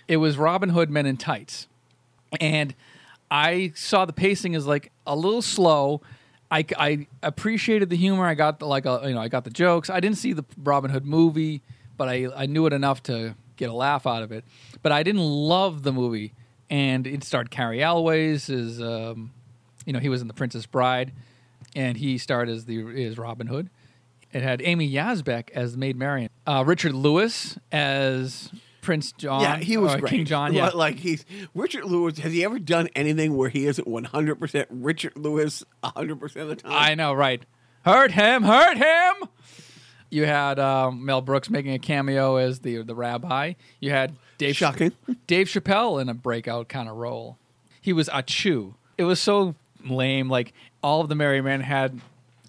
[0.08, 1.68] It was Robin Hood Men in Tights,
[2.40, 2.74] and
[3.30, 6.00] I saw the pacing as like a little slow.
[6.50, 8.26] I, I appreciated the humor.
[8.26, 9.90] I got the, like a, you know I got the jokes.
[9.90, 11.62] I didn't see the Robin Hood movie,
[11.96, 14.44] but I I knew it enough to get a laugh out of it.
[14.82, 16.32] But I didn't love the movie,
[16.70, 19.32] and it starred Cary Elwes as um,
[19.84, 21.12] you know he was in The Princess Bride,
[21.76, 23.68] and he starred as the as Robin Hood.
[24.32, 28.50] It had Amy Yasbeck as Maid Marian, uh, Richard Lewis as
[28.80, 29.42] Prince John.
[29.42, 30.10] yeah, he was great.
[30.10, 30.54] King John.
[30.54, 31.24] Yeah, Like- Like he's
[31.54, 32.18] Richard Lewis.
[32.18, 36.44] Has he ever done anything where he isn't one hundred percent Richard Lewis hundred percent
[36.44, 36.72] of the time?
[36.72, 37.42] I know, right?
[37.84, 39.28] Hurt him, hurt him.
[40.10, 43.54] You had um, Mel Brooks making a cameo as the the rabbi.
[43.80, 44.92] You had Dave Shocking.
[45.26, 47.36] Dave Chappelle in a breakout kind of role.
[47.80, 48.74] He was Ahchoo.
[48.96, 49.54] It was so
[49.84, 50.28] lame.
[50.30, 50.52] Like
[50.82, 52.00] all of the Merry Men had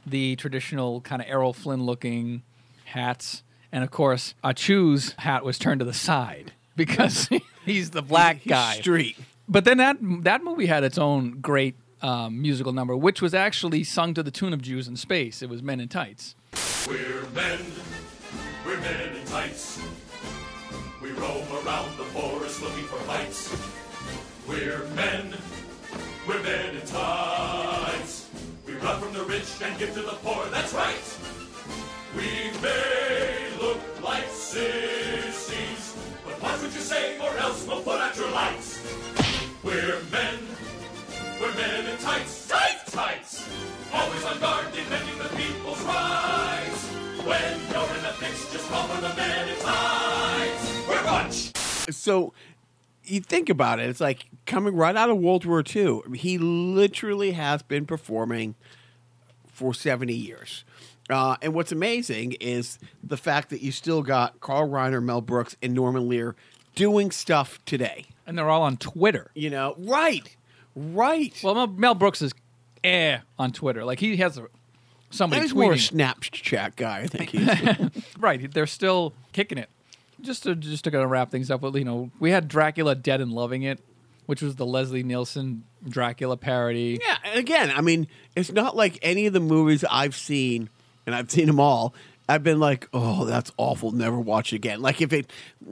[0.05, 2.43] the traditional kind of Errol Flynn looking
[2.85, 7.29] hats, and of course Ahchoo's hat was turned to the side because
[7.65, 9.17] he's the black He's guy Street.
[9.47, 13.83] but then that that movie had its own great um, musical number, which was actually
[13.83, 15.41] sung to the tune of Jews in Space.
[15.41, 16.35] It was Men in Tights.
[16.87, 17.59] We're men,
[18.65, 19.81] we're men in tights.
[21.01, 23.53] We roam around the forest looking for fights.
[24.47, 25.35] We're men,
[26.27, 28.29] we're men in tights.
[28.65, 31.17] We run from the rich and give to the poor, that's right.
[32.15, 33.48] We may
[34.29, 35.95] sissies,
[36.25, 38.83] but you say or else we'll put out your lights.
[39.63, 40.39] We're men,
[41.39, 43.49] we're men in tights, tights, tights.
[43.93, 46.87] Always on guard, defending the people's rights.
[47.25, 50.87] When you're in a fix, just call for the men in tights.
[50.87, 51.55] We're bunch.
[51.93, 52.33] So
[53.03, 56.01] you think about it, it's like coming right out of World War II.
[56.15, 58.55] He literally has been performing
[59.47, 60.63] for 70 years.
[61.09, 65.55] Uh, and what's amazing is the fact that you still got Carl Reiner, Mel Brooks,
[65.61, 66.35] and Norman Lear
[66.75, 68.05] doing stuff today.
[68.27, 69.31] And they're all on Twitter.
[69.33, 70.35] You know, right,
[70.75, 71.33] right.
[71.43, 72.31] Well, Mel, Mel Brooks is
[72.83, 73.83] eh on Twitter.
[73.83, 74.47] Like he has a,
[75.09, 75.75] somebody He's more a.
[75.75, 77.31] Snapchat guy, I think.
[77.31, 79.69] He's, right, they're still kicking it.
[80.21, 82.93] Just to just to kind of wrap things up, with you know, we had Dracula
[82.93, 83.79] Dead and Loving It,
[84.25, 86.99] which was the Leslie Nielsen Dracula parody.
[87.01, 90.69] yeah, and again, I mean, it's not like any of the movies I've seen,
[91.09, 91.93] and I've seen them all.
[92.27, 93.91] I've been like, oh, that's awful.
[93.91, 94.81] Never watch it again.
[94.83, 95.31] Like if it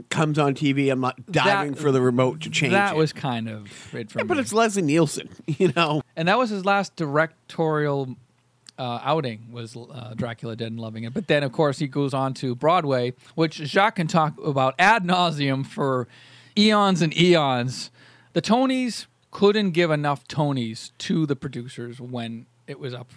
[0.09, 2.97] comes on TV, I'm not diving That- for the remote to change That it.
[2.97, 6.01] was kind of it for Yeah, but it's Leslie Nielsen, you know.
[6.15, 8.15] and that was his last directorial
[8.79, 11.13] uh, outing was uh, Dracula Dead and Loving It.
[11.13, 15.03] But then, of course, he goes on to Broadway, which Jacques can talk about ad
[15.03, 16.07] nauseum for
[16.57, 17.89] eons and eons.
[18.33, 23.11] The Tonys couldn't give enough Tonys to the producers when it was up.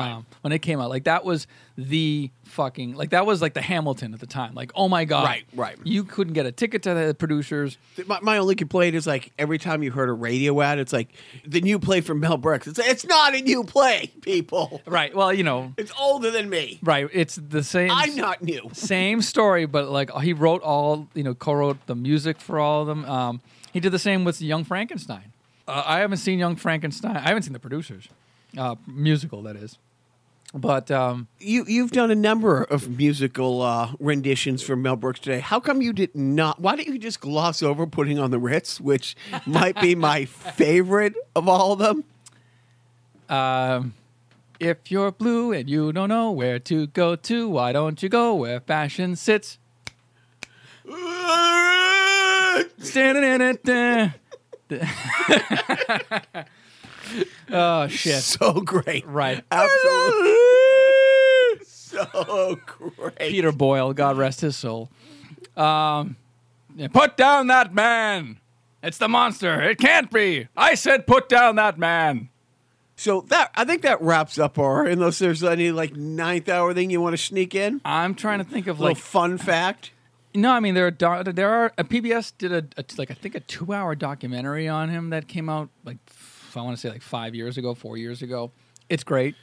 [0.00, 3.62] Um, when it came out, like that was the fucking like that was like the
[3.62, 4.54] Hamilton at the time.
[4.54, 5.76] Like, oh my god, Right, right.
[5.84, 7.76] You couldn't get a ticket to the producers.
[8.06, 11.08] My, my only complaint is like every time you heard a radio ad, it's like
[11.46, 12.66] the new play from Mel Brooks.
[12.66, 14.80] It's it's not a new play, people.
[14.86, 15.14] Right.
[15.14, 16.78] Well, you know, It's older than me.
[16.82, 17.08] right.
[17.12, 17.90] It's the same.
[17.90, 18.70] I'm not new.
[18.72, 22.86] same story, but like he wrote all, you know, co-wrote the music for all of
[22.86, 23.04] them.
[23.04, 23.40] Um,
[23.72, 25.32] he did the same with Young Frankenstein.
[25.68, 27.16] Uh, I haven't seen Young Frankenstein.
[27.16, 28.08] I haven't seen the producers,
[28.58, 29.78] uh, musical that is.
[30.54, 35.40] But um, You you've done a number of musical uh, renditions for Mel Brooks today.
[35.40, 36.60] How come you did not?
[36.60, 41.14] Why didn't you just gloss over putting on the Ritz, which might be my favorite
[41.34, 42.04] of all of them?
[43.30, 43.94] um,
[44.60, 48.34] if you're blue and you don't know where to go to, why don't you go
[48.34, 49.58] where fashion sits?
[52.78, 54.12] Standing in it.
[57.50, 58.22] oh shit!
[58.22, 59.44] So great, Right.
[59.50, 60.36] Absolutely,
[61.66, 63.18] so great.
[63.18, 64.90] Peter Boyle, God rest his soul.
[65.56, 66.16] Um,
[66.92, 68.38] Put down that man.
[68.82, 69.60] It's the monster.
[69.62, 70.48] It can't be.
[70.56, 72.30] I said put down that man.
[72.96, 74.86] So that I think that wraps up our.
[74.86, 78.44] Unless there's any like ninth hour thing you want to sneak in, I'm trying to
[78.44, 79.90] think of little like fun fact.
[80.34, 83.34] no, I mean there are there are a PBS did a, a like I think
[83.34, 85.98] a two hour documentary on him that came out like
[86.56, 88.52] I want to say like five years ago, four years ago.
[88.88, 89.34] It's great.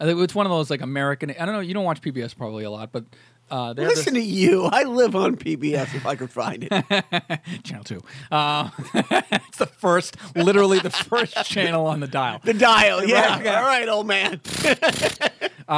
[0.00, 1.30] I think it's one of those like American.
[1.30, 1.60] I don't know.
[1.60, 3.04] You don't watch PBS probably a lot, but
[3.50, 4.64] uh, Listen to you.
[4.64, 7.40] I live on PBS if I could find it.
[7.64, 8.00] channel two.
[8.30, 12.40] Uh, it's the first, literally the first channel on the dial.
[12.42, 13.04] The dial.
[13.04, 13.36] Yeah.
[13.36, 13.60] Right, yeah.
[13.60, 14.40] All right, old man.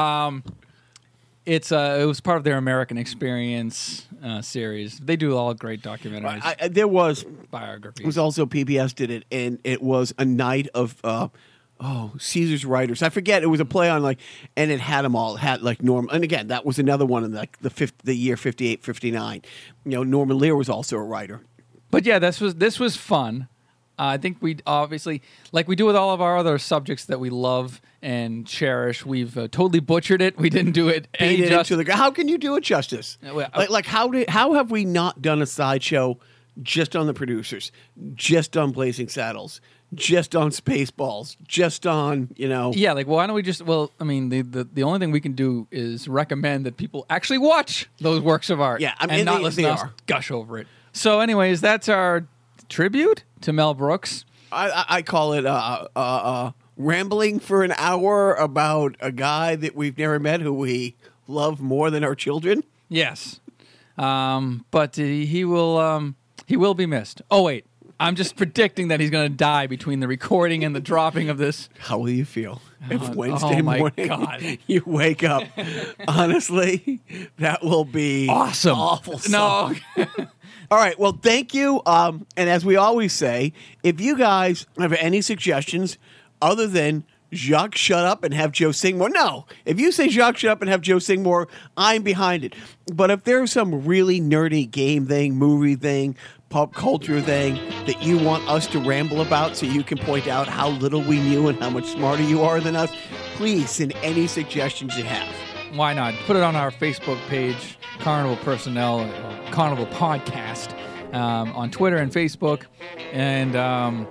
[1.46, 4.98] It's uh, it was part of their American Experience uh, series.
[4.98, 8.02] They do all great documentaries, I, I, there was biographies.
[8.02, 11.28] It was also PBS did it, and it was a night of uh,
[11.80, 13.00] oh Caesar's writers.
[13.00, 14.18] I forget it was a play on like,
[14.56, 15.36] and it had them all.
[15.36, 18.14] It had like Norm, and again that was another one in like the fifth, the
[18.14, 19.42] year 58, 59.
[19.84, 21.42] You know, Norman Lear was also a writer.
[21.92, 23.48] But yeah, this was this was fun.
[23.98, 25.22] Uh, I think we obviously,
[25.52, 29.36] like we do with all of our other subjects that we love and cherish, we've
[29.38, 30.38] uh, totally butchered it.
[30.38, 31.70] We didn't do it any Beat it justice.
[31.78, 33.16] into the How can you do it justice?
[33.26, 36.18] Uh, well, like, like how did how have we not done a sideshow
[36.62, 37.72] just on the producers,
[38.14, 39.60] just on Blazing Saddles,
[39.94, 42.72] just on Spaceballs, just on you know?
[42.74, 43.62] yeah, like why don't we just?
[43.62, 47.06] Well, I mean, the, the the only thing we can do is recommend that people
[47.08, 48.80] actually watch those works of art.
[48.82, 49.92] Yeah, I mean, and not they- listen they to us are.
[50.06, 50.66] gush over it.
[50.92, 52.26] So, anyways, that's our
[52.68, 54.24] tribute to Mel Brooks.
[54.50, 59.76] I, I, call it uh, uh, uh, rambling for an hour about a guy that
[59.76, 60.96] we've never met who we
[61.28, 62.64] love more than our children.
[62.88, 63.40] Yes,
[63.98, 66.16] um, but uh, he will um,
[66.46, 67.22] he will be missed.
[67.30, 67.66] Oh wait,
[68.00, 71.38] I'm just predicting that he's going to die between the recording and the dropping of
[71.38, 71.68] this.
[71.78, 74.42] How will you feel if Oh, Wednesday oh my morning God.
[74.66, 75.44] you wake up?
[76.08, 77.00] Honestly,
[77.38, 78.76] that will be Awesome.
[78.76, 79.20] Awful.
[79.30, 79.72] No,
[80.70, 80.98] All right.
[80.98, 81.80] Well, thank you.
[81.86, 83.52] Um, and as we always say,
[83.82, 85.98] if you guys have any suggestions
[86.42, 89.46] other than Jacques shut up and have Joe sing more, no.
[89.64, 92.54] If you say Jacques shut up and have Joe sing more, I'm behind it.
[92.92, 96.16] But if there's some really nerdy game thing, movie thing,
[96.48, 97.54] pop culture thing
[97.86, 101.20] that you want us to ramble about so you can point out how little we
[101.20, 102.92] knew and how much smarter you are than us,
[103.34, 105.45] please send any suggestions you have.
[105.74, 106.14] Why not?
[106.26, 109.08] Put it on our Facebook page, Carnival Personnel,
[109.50, 110.72] Carnival Podcast,
[111.14, 112.64] um, on Twitter and Facebook,
[113.12, 114.06] and um,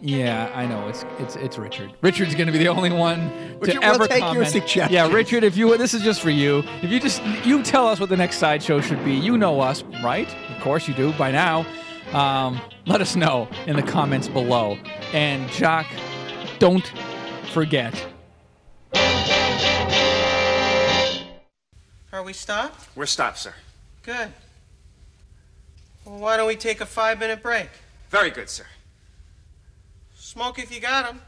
[0.00, 1.92] yeah, I know it's it's it's Richard.
[2.02, 3.30] Richard's going to be the only one
[3.60, 4.90] Richard, to we'll ever take your comment.
[4.90, 6.62] Yeah, Richard, if you this is just for you.
[6.82, 9.82] If you just you tell us what the next sideshow should be, you know us,
[10.02, 10.28] right?
[10.54, 11.66] Of course you do by now.
[12.12, 14.78] Um, let us know in the comments below.
[15.12, 15.86] And Jock,
[16.58, 16.86] don't
[17.52, 17.94] forget.
[22.16, 22.88] Are we stopped?
[22.96, 23.52] We're stopped, sir.
[24.02, 24.32] Good.
[26.06, 27.68] Well, why don't we take a five minute break?
[28.08, 28.64] Very good, sir.
[30.16, 31.20] Smoke if you got 'em.